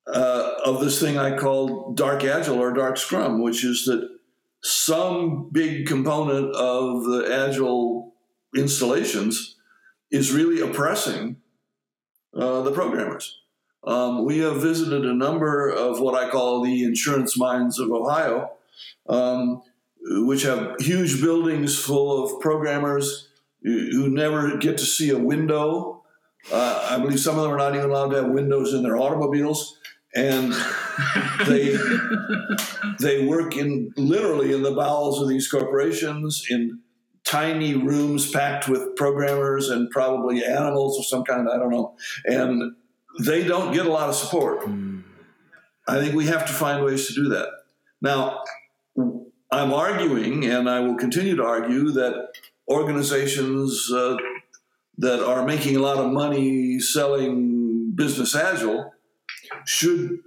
[0.06, 4.08] uh, of this thing I call dark agile or dark scrum, which is that
[4.62, 8.13] some big component of the agile
[8.56, 9.56] installations
[10.10, 11.36] is really oppressing
[12.34, 13.40] uh, the programmers.
[13.86, 18.50] Um, we have visited a number of what I call the insurance mines of Ohio,
[19.08, 19.62] um,
[20.00, 23.28] which have huge buildings full of programmers
[23.62, 26.02] who never get to see a window.
[26.52, 28.98] Uh, I believe some of them are not even allowed to have windows in their
[28.98, 29.78] automobiles,
[30.14, 30.52] and
[31.46, 31.76] they
[33.00, 36.80] they work in literally in the bowels of these corporations in
[37.24, 41.48] tiny rooms packed with programmers and probably animals of some kind.
[41.48, 42.74] I don't know, and
[43.20, 44.60] they don't get a lot of support.
[44.60, 45.02] Mm.
[45.86, 47.48] I think we have to find ways to do that.
[48.00, 48.42] Now,
[49.50, 52.32] I'm arguing, and I will continue to argue that
[52.68, 54.16] organizations uh,
[54.98, 58.92] that are making a lot of money selling business agile
[59.66, 60.18] should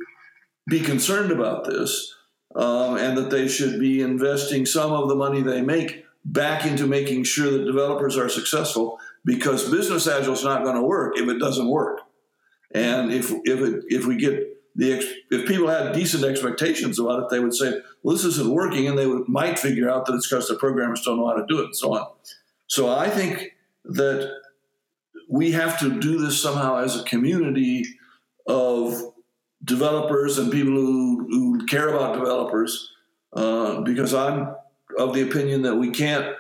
[0.68, 2.14] be concerned about this
[2.56, 6.86] um, and that they should be investing some of the money they make back into
[6.86, 11.28] making sure that developers are successful because business agile is not going to work if
[11.28, 12.02] it doesn't work.
[12.72, 15.02] And if if it, if we get the
[15.32, 18.98] if people had decent expectations about it, they would say, "Well, this isn't working," and
[18.98, 21.60] they would, might figure out that it's because the programmers don't know how to do
[21.60, 22.08] it, and so on.
[22.68, 23.56] So I think
[23.86, 24.30] that
[25.30, 27.86] we have to do this somehow as a community
[28.46, 29.02] of
[29.64, 32.94] developers and people who, who care about developers
[33.34, 34.56] uh, because I'm
[34.98, 36.36] of the opinion that we can't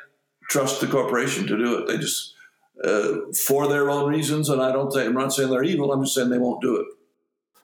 [0.49, 1.87] trust the corporation to do it.
[1.87, 2.33] They just,
[2.83, 6.03] uh, for their own reasons, and I don't think, I'm not saying they're evil, I'm
[6.03, 6.87] just saying they won't do it.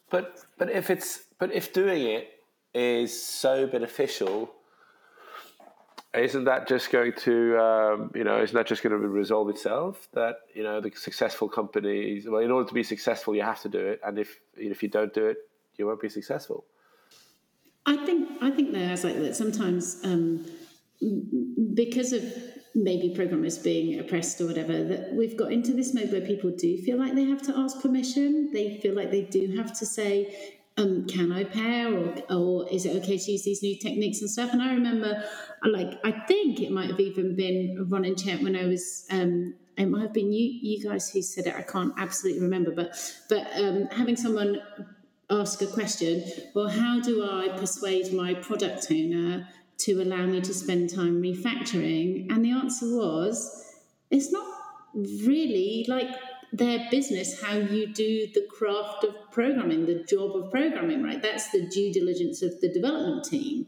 [0.09, 2.29] But, but if it's, but if doing it
[2.73, 4.51] is so beneficial,
[6.13, 10.07] isn't that just going to, um, you know, isn't that just going to resolve itself?
[10.13, 12.27] That you know, the successful companies.
[12.27, 14.89] Well, in order to be successful, you have to do it, and if if you
[14.89, 15.37] don't do it,
[15.75, 16.65] you won't be successful.
[17.85, 20.45] I think I think there's like that sometimes um,
[21.73, 22.23] because of
[22.75, 26.77] maybe programmers being oppressed or whatever that we've got into this mode where people do
[26.79, 28.51] feel like they have to ask permission.
[28.51, 32.85] They feel like they do have to say um, can I pair or, or is
[32.85, 34.53] it okay to use these new techniques and stuff?
[34.53, 35.23] And I remember,
[35.63, 39.53] like, I think it might have even been Ron and Chet when I was, um,
[39.77, 41.55] it might have been you, you guys who said it.
[41.55, 42.95] I can't absolutely remember, but
[43.29, 44.61] but um, having someone
[45.29, 46.23] ask a question,
[46.53, 49.47] well, how do I persuade my product owner
[49.79, 52.31] to allow me to spend time refactoring?
[52.31, 53.65] And the answer was,
[54.09, 54.47] it's not
[54.95, 56.09] really like
[56.51, 61.21] their business how you do the craft of programming, the job of programming, right?
[61.21, 63.65] That's the due diligence of the development team.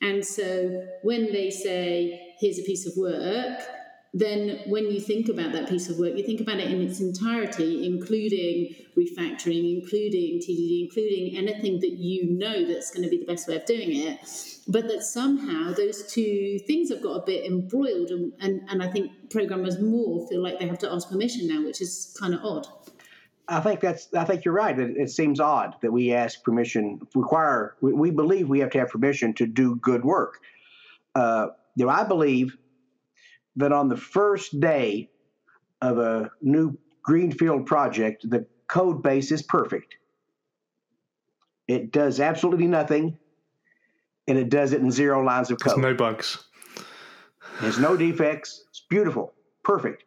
[0.00, 3.60] And so when they say, here's a piece of work,
[4.12, 7.00] then when you think about that piece of work, you think about it in its
[7.00, 13.24] entirety, including refactoring, including TDD, including anything that you know that's going to be the
[13.24, 14.18] best way of doing it.
[14.66, 18.88] But that somehow those two things have got a bit embroiled, and, and, and I
[18.88, 22.44] think programmers more feel like they have to ask permission now, which is kind of
[22.44, 22.66] odd.
[23.46, 24.12] I think that's.
[24.14, 24.78] I think you're right.
[24.78, 27.74] It, it seems odd that we ask permission, require.
[27.80, 30.38] We, we, believe we have to have permission to do good work.
[31.16, 32.56] Uh, you know, I believe
[33.56, 35.10] that on the first day
[35.80, 39.96] of a new greenfield project, the code base is perfect.
[41.68, 43.18] It does absolutely nothing,
[44.26, 45.76] and it does it in zero lines of code.
[45.76, 46.44] There's no bugs.
[47.60, 48.64] There's no defects.
[48.70, 49.32] It's beautiful,
[49.64, 50.04] perfect.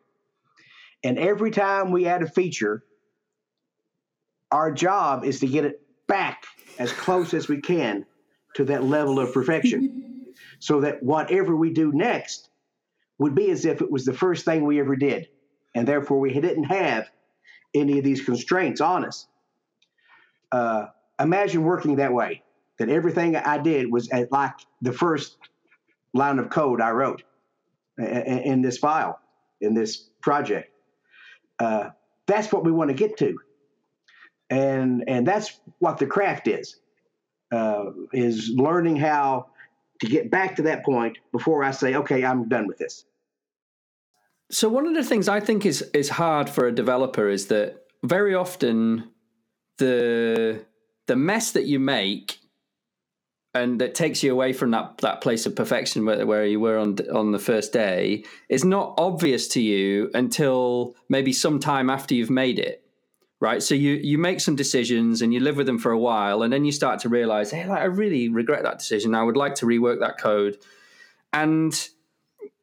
[1.04, 2.84] And every time we add a feature,
[4.52, 6.46] our job is to get it back
[6.80, 8.06] as close as we can
[8.56, 10.26] to that level of perfection
[10.60, 12.50] so that whatever we do next
[13.20, 15.28] would be as if it was the first thing we ever did.
[15.76, 17.10] And therefore, we didn't have
[17.74, 19.28] any of these constraints on us.
[20.52, 20.88] Uh,
[21.20, 22.44] imagine working that way,
[22.80, 25.38] that everything I did was at like the first
[26.14, 27.24] line of code I wrote
[27.98, 29.20] in this file,
[29.62, 30.70] in this project.
[31.60, 31.90] Uh,
[32.28, 33.38] that's what we want to get to.
[34.50, 36.78] And, and that's what the craft is,
[37.52, 39.48] uh, is learning how
[40.02, 43.06] to get back to that point before I say, okay, I'm done with this.
[44.52, 47.86] So one of the things I think is is hard for a developer is that
[48.04, 49.10] very often
[49.78, 50.66] the
[51.08, 52.40] the mess that you make
[53.56, 56.78] and that takes you away from that that place of perfection where, where you were
[56.78, 62.14] on on the first day is not obvious to you until maybe some time after
[62.14, 62.83] you've made it
[63.44, 63.62] right?
[63.62, 66.54] So you you make some decisions and you live with them for a while and
[66.54, 69.14] then you start to realize hey like, i really regret that decision.
[69.14, 70.58] I would like to rework that code.
[71.34, 71.74] And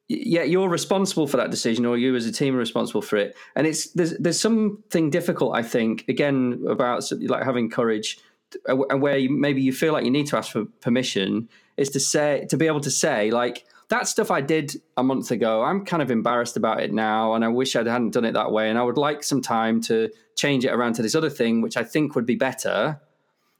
[0.09, 3.37] yeah, you're responsible for that decision, or you as a team are responsible for it.
[3.55, 8.19] And it's there's there's something difficult, I think, again about like having courage,
[8.67, 11.91] uh, and where you, maybe you feel like you need to ask for permission, is
[11.91, 15.63] to say to be able to say like that stuff I did a month ago.
[15.63, 18.51] I'm kind of embarrassed about it now, and I wish I hadn't done it that
[18.51, 18.71] way.
[18.71, 21.77] And I would like some time to change it around to this other thing, which
[21.77, 23.01] I think would be better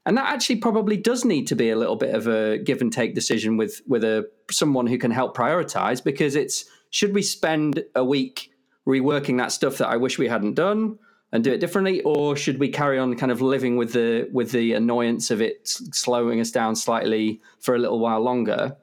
[0.05, 2.91] and that actually probably does need to be a little bit of a give and
[2.91, 7.83] take decision with with a someone who can help prioritize because it's should we spend
[7.95, 8.51] a week
[8.87, 10.97] reworking that stuff that I wish we hadn't done
[11.31, 14.51] and do it differently or should we carry on kind of living with the with
[14.51, 18.75] the annoyance of it slowing us down slightly for a little while longer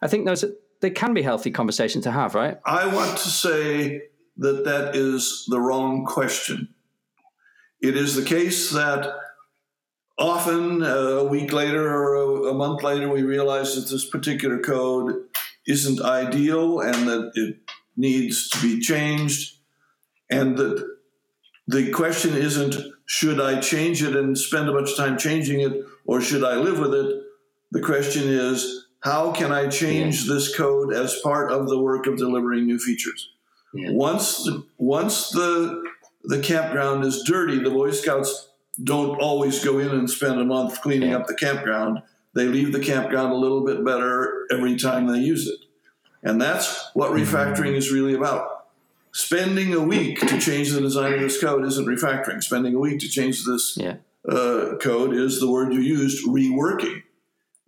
[0.00, 0.44] i think those
[0.80, 4.02] they can be healthy conversations to have right i want to say
[4.36, 6.68] that that is the wrong question
[7.80, 9.14] it is the case that
[10.20, 14.58] often uh, a week later or a, a, month later, we realize that this particular
[14.58, 15.14] code
[15.66, 17.56] isn't ideal and that it
[17.96, 19.56] needs to be changed.
[20.30, 20.86] And that
[21.66, 22.76] the question isn't,
[23.06, 25.72] should I change it and spend a bunch of time changing it,
[26.04, 27.22] or should I live with it?
[27.72, 30.34] The question is, how can I change yeah.
[30.34, 33.30] this code as part of the work of delivering new features?
[33.72, 33.90] Yeah.
[33.92, 35.82] Once the, once the
[36.24, 38.50] the campground is dirty, the Boy Scouts
[38.82, 42.02] don't always go in and spend a month cleaning up the campground.
[42.34, 45.60] They leave the campground a little bit better every time they use it.
[46.22, 48.66] And that's what refactoring is really about.
[49.12, 52.40] spending a week to change the design of this code isn't refactoring.
[52.42, 53.96] Spending a week to change this Yeah.
[54.28, 57.02] uh, code is the word you used, reworking.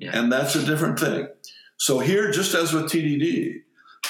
[0.02, 0.18] Yeah.
[0.18, 1.28] And that's a different thing.
[1.76, 3.60] So here, just as with TDD,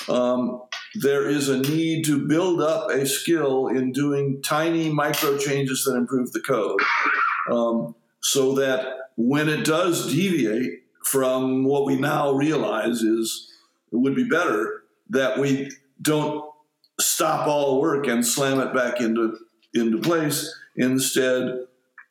[0.09, 0.63] um,
[0.95, 5.95] there is a need to build up a skill in doing tiny micro changes that
[5.97, 6.81] improve the code
[7.51, 8.87] um, so that
[9.17, 13.51] when it does deviate from what we now realize is
[13.93, 15.71] it would be better that we
[16.01, 16.43] don't
[17.01, 19.37] stop all work and slam it back into
[19.75, 21.67] into place instead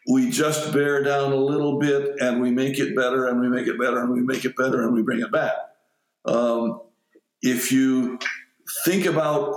[0.08, 3.68] we just bear down a little bit and we make it better and we make
[3.68, 5.54] it better and we make it better and we bring it back
[6.26, 6.82] um,
[7.42, 8.20] if you
[8.86, 9.56] think about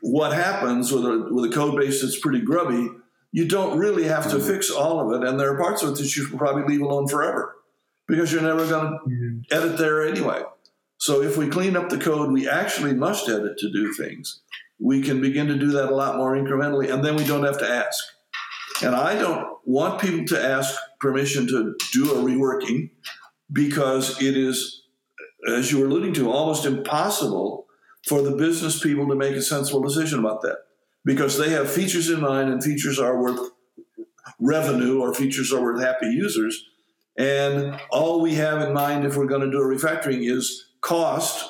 [0.00, 2.88] what happens with a, with a code base that's pretty grubby,
[3.32, 5.28] you don't really have to fix all of it.
[5.28, 7.56] And there are parts of it that you should probably leave alone forever
[8.06, 10.42] because you're never going to edit there anyway.
[10.96, 14.40] So if we clean up the code we actually must edit to do things,
[14.80, 17.58] we can begin to do that a lot more incrementally, and then we don't have
[17.58, 18.02] to ask.
[18.82, 22.90] And I don't want people to ask permission to do a reworking
[23.52, 24.82] because it is,
[25.48, 27.66] as you were alluding to, almost impossible
[28.06, 30.58] for the business people to make a sensible decision about that
[31.04, 33.50] because they have features in mind and features are worth
[34.38, 36.66] revenue or features are worth happy users.
[37.16, 41.48] And all we have in mind if we're going to do a refactoring is cost.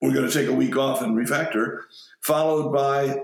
[0.00, 1.80] We're going to take a week off and refactor,
[2.22, 3.20] followed by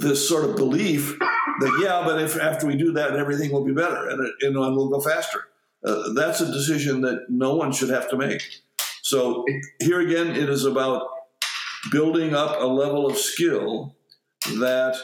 [0.00, 3.72] this sort of belief that, yeah, but if after we do that, everything will be
[3.72, 5.44] better and, it, and we'll go faster.
[5.84, 8.42] Uh, that's a decision that no one should have to make.
[9.02, 9.44] So
[9.80, 11.08] here again, it is about
[11.90, 13.96] building up a level of skill
[14.58, 14.96] that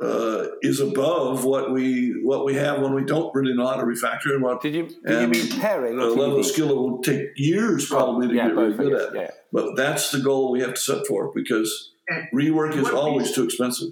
[0.00, 3.84] uh, is above what we what we have when we don't really know how to
[3.84, 5.98] refactor and what Did you, did and you mean pairing?
[5.98, 9.14] a level of skill that will take years probably to yeah, get really good at.
[9.14, 9.30] yeah.
[9.52, 11.92] But that's the goal we have to set for because
[12.34, 13.88] rework is What- always too expensive.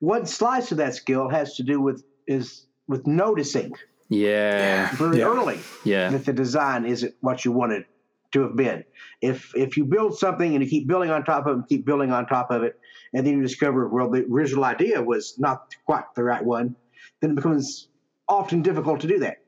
[0.00, 3.72] One slice of that skill has to do with is with noticing
[4.08, 4.94] Yeah.
[4.96, 5.26] very Yeah.
[5.28, 6.10] early Yeah.
[6.10, 7.84] that the design isn't what you wanted
[8.32, 8.84] to have been.
[9.22, 12.12] If if you build something and you keep building on top of it, keep building
[12.12, 12.78] on top of it,
[13.14, 16.76] and then you discover well the original idea was not quite the right one,
[17.20, 17.88] then it becomes
[18.28, 19.38] often difficult to do that.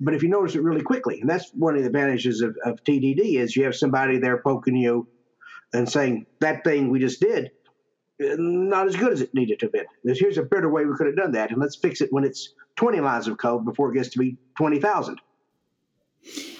[0.00, 2.82] But if you notice it really quickly, and that's one of the advantages of, of
[2.84, 5.06] TDD is you have somebody there poking you
[5.72, 7.50] and saying that thing we just did
[8.18, 9.86] not as good as it needed to have been.
[10.14, 12.54] Here's a better way we could have done that, and let's fix it when it's
[12.76, 15.20] 20 lines of code before it gets to be 20,000.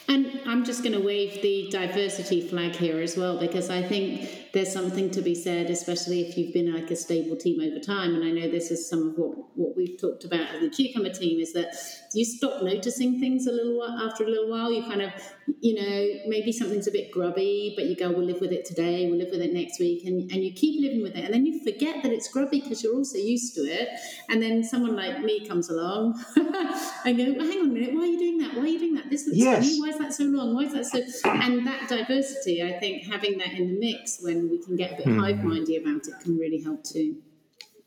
[0.09, 4.53] And I'm just going to wave the diversity flag here as well because I think
[4.53, 8.15] there's something to be said, especially if you've been like a stable team over time.
[8.15, 11.11] And I know this is some of what, what we've talked about as the Cucumber
[11.11, 11.75] team is that
[12.17, 14.73] you stop noticing things a little while after a little while.
[14.73, 15.13] You kind of,
[15.61, 19.07] you know, maybe something's a bit grubby, but you go, we'll live with it today,
[19.07, 21.25] we'll live with it next week, and, and you keep living with it.
[21.27, 23.91] And then you forget that it's grubby because you're also used to it.
[24.31, 28.07] And then someone like me comes along and go, hang on a minute, why are
[28.07, 28.55] you doing that?
[28.55, 29.11] Why are you doing that?
[29.11, 29.67] This looks Yes.
[29.67, 29.81] funny.
[29.81, 30.55] Why is that so long?
[30.55, 31.31] Why is that so?
[31.31, 34.97] And that diversity, I think, having that in the mix when we can get a
[34.97, 35.19] bit hmm.
[35.19, 37.17] hive mindy about it can really help too.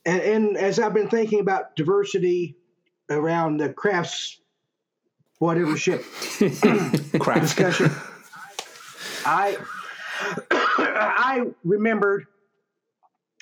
[0.05, 2.58] and, and as I've been thinking about diversity
[3.09, 4.39] around the crafts,
[5.39, 6.03] whatever ship
[7.19, 7.41] Crap.
[7.41, 7.91] discussion,
[9.25, 9.57] I
[10.51, 12.27] I remembered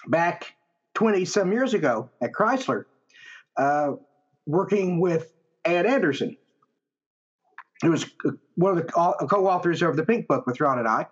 [0.08, 0.56] back
[0.94, 2.86] twenty some years ago at Chrysler,
[3.58, 3.94] uh,
[4.46, 5.32] working with
[5.66, 6.38] Ann Anderson,
[7.82, 10.88] who was uh, one of the co- co-authors of the Pink Book with Ron and
[10.88, 11.08] I,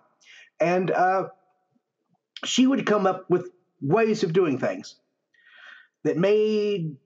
[0.60, 1.28] and uh,
[2.44, 3.50] she would come up with
[3.80, 4.96] ways of doing things
[6.04, 6.96] that made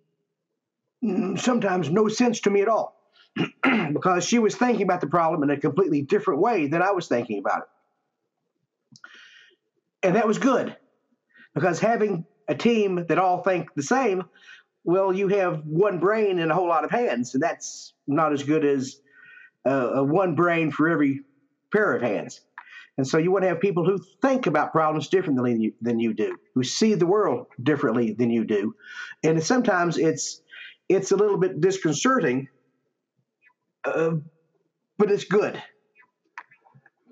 [1.03, 2.97] sometimes no sense to me at all
[3.93, 7.09] because she was thinking about the problem in a completely different way than I was
[7.09, 8.99] thinking about it.
[10.03, 10.77] And that was good
[11.55, 14.25] because having a team that all think the same,
[14.85, 18.43] well, you have one brain and a whole lot of hands, and that's not as
[18.43, 18.97] good as
[19.67, 21.21] uh, a one brain for every
[21.73, 22.41] pair of hands.
[22.97, 26.01] And so you want to have people who think about problems differently than you, than
[26.01, 28.75] you do, who see the world differently than you do.
[29.23, 30.43] And sometimes it's
[30.91, 32.49] it's a little bit disconcerting,
[33.85, 34.11] uh,
[34.99, 35.63] but it's good.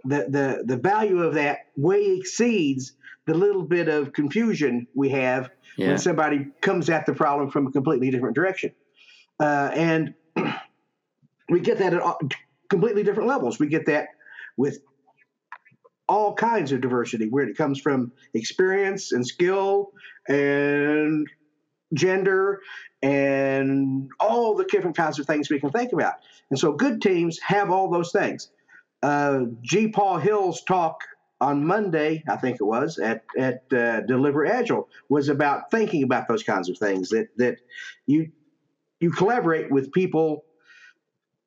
[0.04, 2.92] The, the the value of that way exceeds
[3.26, 5.88] the little bit of confusion we have Yeah.
[5.88, 8.72] when somebody comes at the problem from a completely different direction.
[9.38, 10.14] Uh, and
[11.50, 12.20] we get that at all-
[12.68, 13.58] completely different levels.
[13.58, 14.08] We get that
[14.56, 14.78] with
[16.08, 19.92] all kinds of diversity, where it comes from experience and skill
[20.28, 21.26] and
[21.92, 22.60] gender
[23.02, 26.14] and all the different kinds of things we can think about.
[26.50, 28.50] And so good teams have all those things.
[29.02, 31.02] Uh, GeePaw Hill's talk
[31.40, 36.26] on Monday, I think it was at at uh, Deliver Agile, was about thinking about
[36.26, 37.10] those kinds of things.
[37.10, 37.58] That that
[38.06, 38.32] you
[38.98, 40.44] you collaborate with people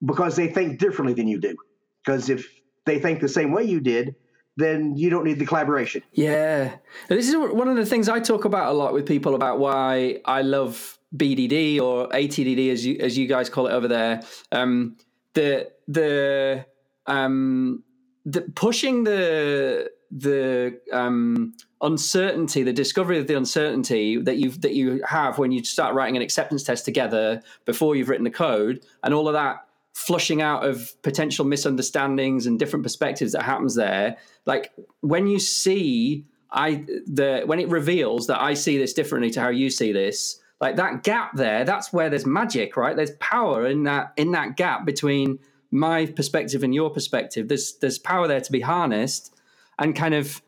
[0.03, 1.55] because they think differently than you do.
[2.03, 2.49] Because if
[2.85, 4.15] they think the same way you did,
[4.57, 6.01] then you don't need the collaboration.
[6.13, 6.75] Yeah,
[7.09, 10.21] this is one of the things I talk about a lot with people about why
[10.25, 14.21] I love BDD or ATDD as you as you guys call it over there.
[14.51, 14.97] Um,
[15.33, 16.65] the the
[17.07, 17.83] um,
[18.25, 25.01] the pushing the the um, uncertainty, the discovery of the uncertainty that you that you
[25.07, 29.13] have when you start writing an acceptance test together before you've written the code, and
[29.13, 34.17] all of that flushing out of potential misunderstandings and different perspectives that happens there.
[34.45, 39.41] Like when you see I the when it reveals that I see this differently to
[39.41, 42.95] how you see this, like that gap there, that's where there's magic, right?
[42.95, 45.39] There's power in that in that gap between
[45.71, 47.47] my perspective and your perspective.
[47.47, 49.35] There's there's power there to be harnessed,
[49.79, 50.41] and kind of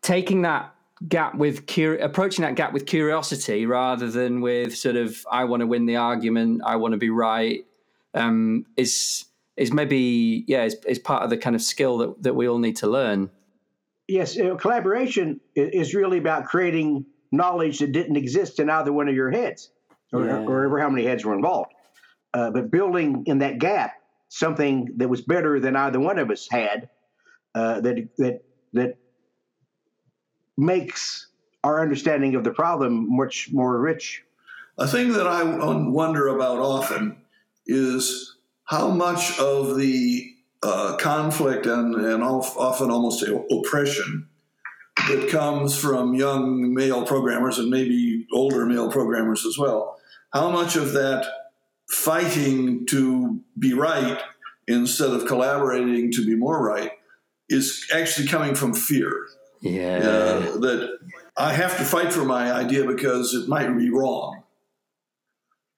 [0.00, 0.72] taking that
[1.08, 5.60] gap with cur- approaching that gap with curiosity rather than with sort of I want
[5.60, 7.66] to win the argument, I want to be right,
[8.14, 9.24] um, is
[9.56, 12.58] is maybe yeah is, is part of the kind of skill that that we all
[12.58, 13.30] need to learn.
[14.06, 19.08] Yes, you know, collaboration is really about creating knowledge that didn't exist in either one
[19.08, 19.70] of your heads,
[20.12, 20.40] or, yeah.
[20.40, 21.72] or ever how many heads were involved.
[22.32, 23.94] Uh, but building in that gap
[24.30, 26.88] something that was better than either one of us had
[27.54, 28.96] uh, that that that
[30.56, 31.26] makes
[31.62, 34.22] our understanding of the problem much more rich.
[34.78, 37.16] A thing that I wonder about often
[37.66, 44.28] is how much of the uh, conflict and, and often almost oppression
[45.08, 49.98] that comes from young male programmers and maybe older male programmers as well.
[50.32, 51.26] How much of that
[51.90, 54.20] fighting to be right
[54.68, 56.92] instead of collaborating to be more right
[57.48, 59.26] is actually coming from fear.
[59.60, 59.98] Yeah.
[59.98, 60.98] Uh, that
[61.36, 64.44] I have to fight for my idea because it might be wrong.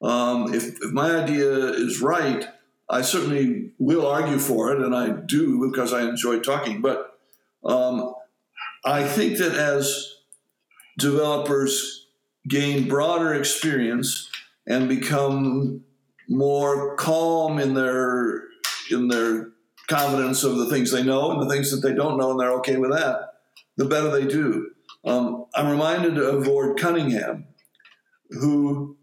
[0.02, 2.46] Um, if, if my idea is right,
[2.90, 6.80] I certainly will argue for it, and I do because I enjoy talking.
[6.80, 7.18] But
[7.64, 8.14] um,
[8.84, 10.16] I think that as
[10.98, 12.06] developers
[12.48, 14.28] gain broader experience
[14.66, 15.84] and become
[16.28, 18.44] more calm in their
[18.90, 19.50] in their
[19.88, 22.52] confidence of the things they know and the things that they don't know, and they're
[22.52, 23.34] okay with that,
[23.76, 24.70] the better they do.
[25.04, 27.46] Um, I'm reminded of Ward Cunningham,
[28.30, 28.96] who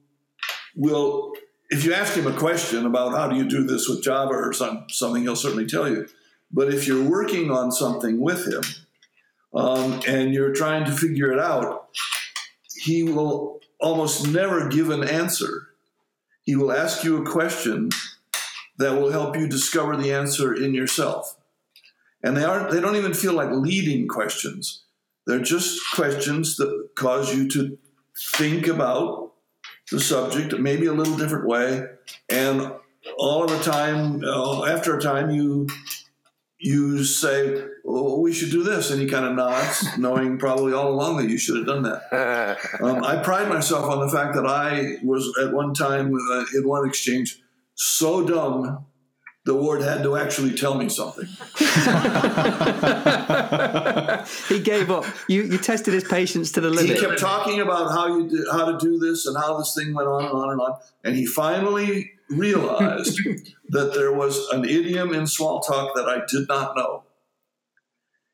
[0.75, 1.33] will,
[1.69, 4.53] if you ask him a question about how do you do this with Java or
[4.53, 6.07] some, something, he'll certainly tell you.
[6.51, 8.63] But if you're working on something with him
[9.53, 11.89] um, and you're trying to figure it out,
[12.75, 15.69] he will almost never give an answer.
[16.43, 17.89] He will ask you a question
[18.77, 21.35] that will help you discover the answer in yourself.
[22.23, 24.83] And they aren't they don't even feel like leading questions.
[25.25, 27.77] They're just questions that cause you to
[28.35, 29.33] think about
[29.91, 31.83] the subject maybe a little different way
[32.29, 32.73] and
[33.17, 35.67] all of the time uh, after a time you
[36.59, 40.89] you say oh, we should do this and he kind of nods knowing probably all
[40.89, 42.03] along that you should have done that.
[42.81, 46.67] Um, i pride myself on the fact that i was at one time uh, in
[46.67, 47.41] one exchange
[47.75, 48.85] so dumb
[49.45, 51.25] the Ward had to actually tell me something.
[54.49, 55.05] he gave up.
[55.27, 56.97] You you tested his patience to the limit.
[56.97, 59.93] He kept talking about how you do, how to do this and how this thing
[59.93, 63.19] went on and on and on, and he finally realized
[63.69, 67.03] that there was an idiom in Smalltalk that I did not know.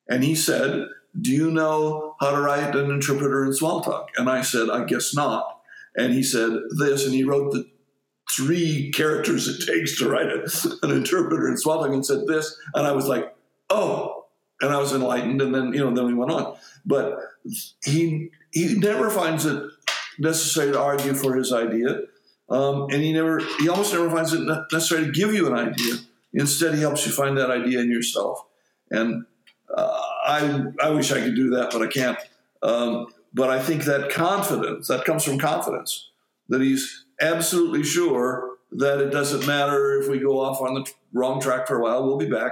[0.09, 0.87] And he said,
[1.19, 5.13] "Do you know how to write an interpreter in Smalltalk?" And I said, "I guess
[5.15, 5.61] not."
[5.95, 7.69] And he said this, and he wrote the
[8.31, 10.49] three characters it takes to write a,
[10.83, 13.35] an interpreter and said this, and I was like,
[13.69, 14.25] oh,
[14.61, 16.57] and I was enlightened, and then you know then we went on.
[16.85, 17.17] But
[17.83, 19.63] he he never finds it
[20.17, 22.01] necessary to argue for his idea,
[22.49, 25.95] um, and he never he almost never finds it necessary to give you an idea.
[26.33, 28.45] Instead, he helps you find that idea in yourself.
[28.91, 29.25] And
[29.75, 32.17] uh, I I wish I could do that, but I can't.
[32.61, 36.09] Um, but I think that confidence that comes from confidence
[36.49, 41.39] that he's absolutely sure that it doesn't matter if we go off on the wrong
[41.39, 42.51] track for a while, we'll be back.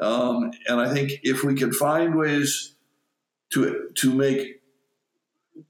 [0.00, 2.74] Um, and I think if we can find ways
[3.52, 4.60] to to make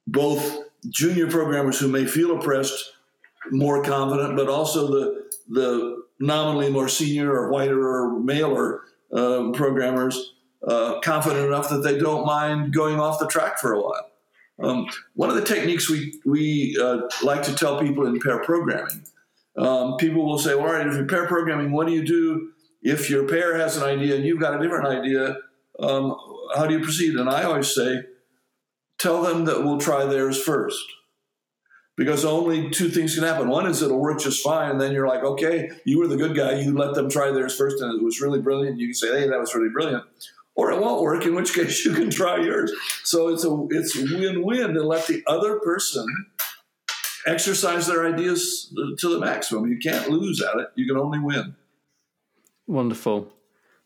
[0.06, 2.92] both junior programmers who may feel oppressed
[3.50, 8.80] more confident, but also the the nominally more senior or whiter or maler
[9.12, 10.34] uh, programmers
[10.66, 14.10] uh, confident enough that they don't mind going off the track for a while.
[14.62, 19.04] Um, one of the techniques we, we uh, like to tell people in pair programming,
[19.58, 22.52] um, people will say, well, all right, if you're pair programming, what do you do
[22.82, 25.36] if your pair has an idea and you've got a different idea?
[25.80, 26.16] um,
[26.54, 27.14] how do you proceed?
[27.16, 28.02] And I always say,
[28.98, 30.84] tell them that we'll try theirs first.
[31.96, 33.48] Because only two things can happen.
[33.48, 36.36] One is it'll work just fine, and then you're like, okay, you were the good
[36.36, 36.60] guy.
[36.60, 38.78] You let them try theirs first, and it was really brilliant.
[38.78, 40.04] You can say, hey, that was really brilliant.
[40.56, 42.72] Or it won't work, in which case you can try yours.
[43.04, 46.06] So it's a it's win-win to let the other person
[47.26, 49.66] exercise their ideas to the maximum.
[49.66, 50.68] You can't lose at it.
[50.74, 51.56] You can only win.
[52.66, 53.32] Wonderful.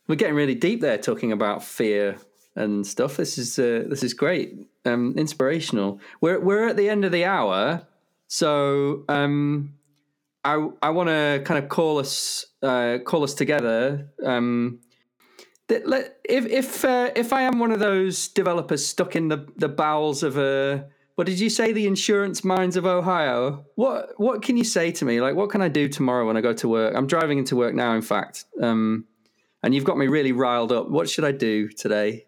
[0.07, 2.17] We're getting really deep there, talking about fear
[2.57, 3.17] and stuff.
[3.17, 6.01] This is uh, this is great, um, inspirational.
[6.21, 7.87] We're we're at the end of the hour,
[8.27, 9.75] so um,
[10.45, 14.09] I I want to kind of call us uh, call us together.
[14.25, 14.81] Um,
[15.71, 20.23] if if uh, if I am one of those developers stuck in the the bowels
[20.23, 23.65] of a what did you say the insurance mines of Ohio?
[23.75, 25.21] What what can you say to me?
[25.21, 26.95] Like what can I do tomorrow when I go to work?
[26.97, 28.47] I'm driving into work now, in fact.
[28.61, 29.05] Um,
[29.63, 30.89] and you've got me really riled up.
[30.89, 32.25] What should I do today?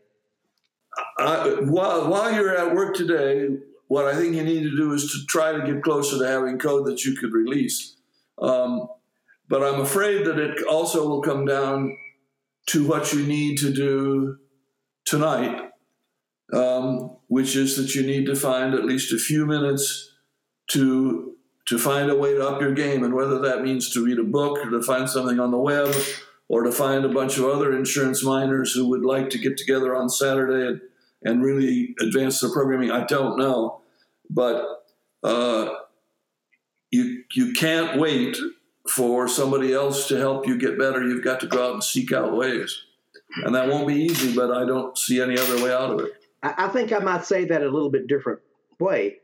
[1.19, 3.49] Uh, while while you're at work today,
[3.89, 6.59] what I think you need to do is to try to get closer to having
[6.59, 7.97] code that you could release.
[8.39, 8.89] Um,
[9.49, 11.97] but I'm afraid that it also will come down
[12.67, 14.39] to what you need to do
[15.05, 15.71] tonight,
[16.53, 20.11] um, which is that you need to find at least a few minutes
[20.69, 21.35] to
[21.69, 24.25] to find a way to up your game, and whether that means to read a
[24.25, 25.95] book or to find something on the web
[26.49, 29.95] or to find a bunch of other insurance miners who would like to get together
[29.95, 30.81] on Saturday and,
[31.23, 32.91] and really advance their programming.
[32.91, 33.81] I don't know,
[34.29, 34.65] but
[35.23, 35.69] uh,
[36.91, 38.37] you you can't wait
[38.89, 41.03] for somebody else to help you get better.
[41.03, 42.83] You've got to go out and seek out ways,
[43.45, 44.35] and that won't be easy.
[44.35, 46.13] But I don't see any other way out of it.
[46.43, 48.41] I, think I might say that a little bit different
[48.81, 49.19] way,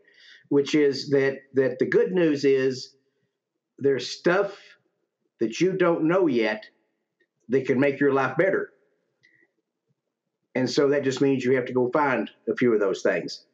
[0.49, 2.95] which is that that the good news is
[3.79, 4.57] there's stuff
[5.41, 6.65] that you don't know yet
[7.49, 8.71] that can make your life better.
[10.55, 13.45] And so that just means you have to go find a few of those things.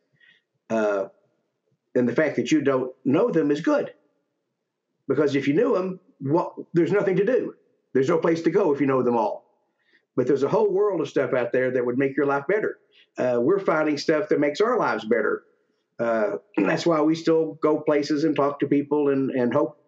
[0.71, 1.07] Uh,
[1.95, 3.93] and the fact that you don't know them is good.
[5.09, 7.55] Because if you knew them, what, there's nothing to do.
[7.93, 9.45] There's no place to go if you know them all.
[10.17, 12.79] But there's a whole world of stuff out there that would make your life better.
[13.19, 15.43] Uh, we're finding stuff that makes our lives better.
[15.99, 19.79] Uh, that's why we still go places and talk to people and, and hope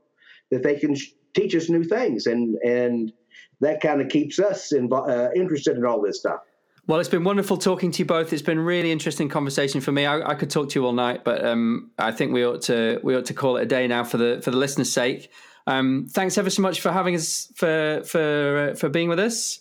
[0.50, 2.26] that they can sh- teach us new things.
[2.26, 3.12] And, and
[3.60, 6.40] that kind of keeps us uh, interested in all this stuff.
[6.86, 8.32] Well, it's been wonderful talking to you both.
[8.32, 10.06] It's been a really interesting conversation for me.
[10.06, 13.00] I, I could talk to you all night, but um, I think we ought to
[13.02, 15.30] we ought to call it a day now for the for the listeners' sake.
[15.66, 19.58] Um, thanks ever so much for having us for for uh, for being with us.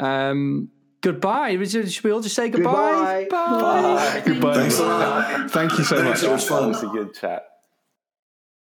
[0.00, 1.62] Um, goodbye.
[1.64, 3.26] Should we all just say goodbye?
[3.28, 3.96] Goodbye.
[3.96, 4.22] Bye.
[4.26, 4.54] Goodbye.
[4.54, 5.50] Thanks a lot.
[5.52, 6.28] Thank you so Thanks, much.
[6.28, 6.62] it was fun.
[6.62, 7.44] That was a good chat.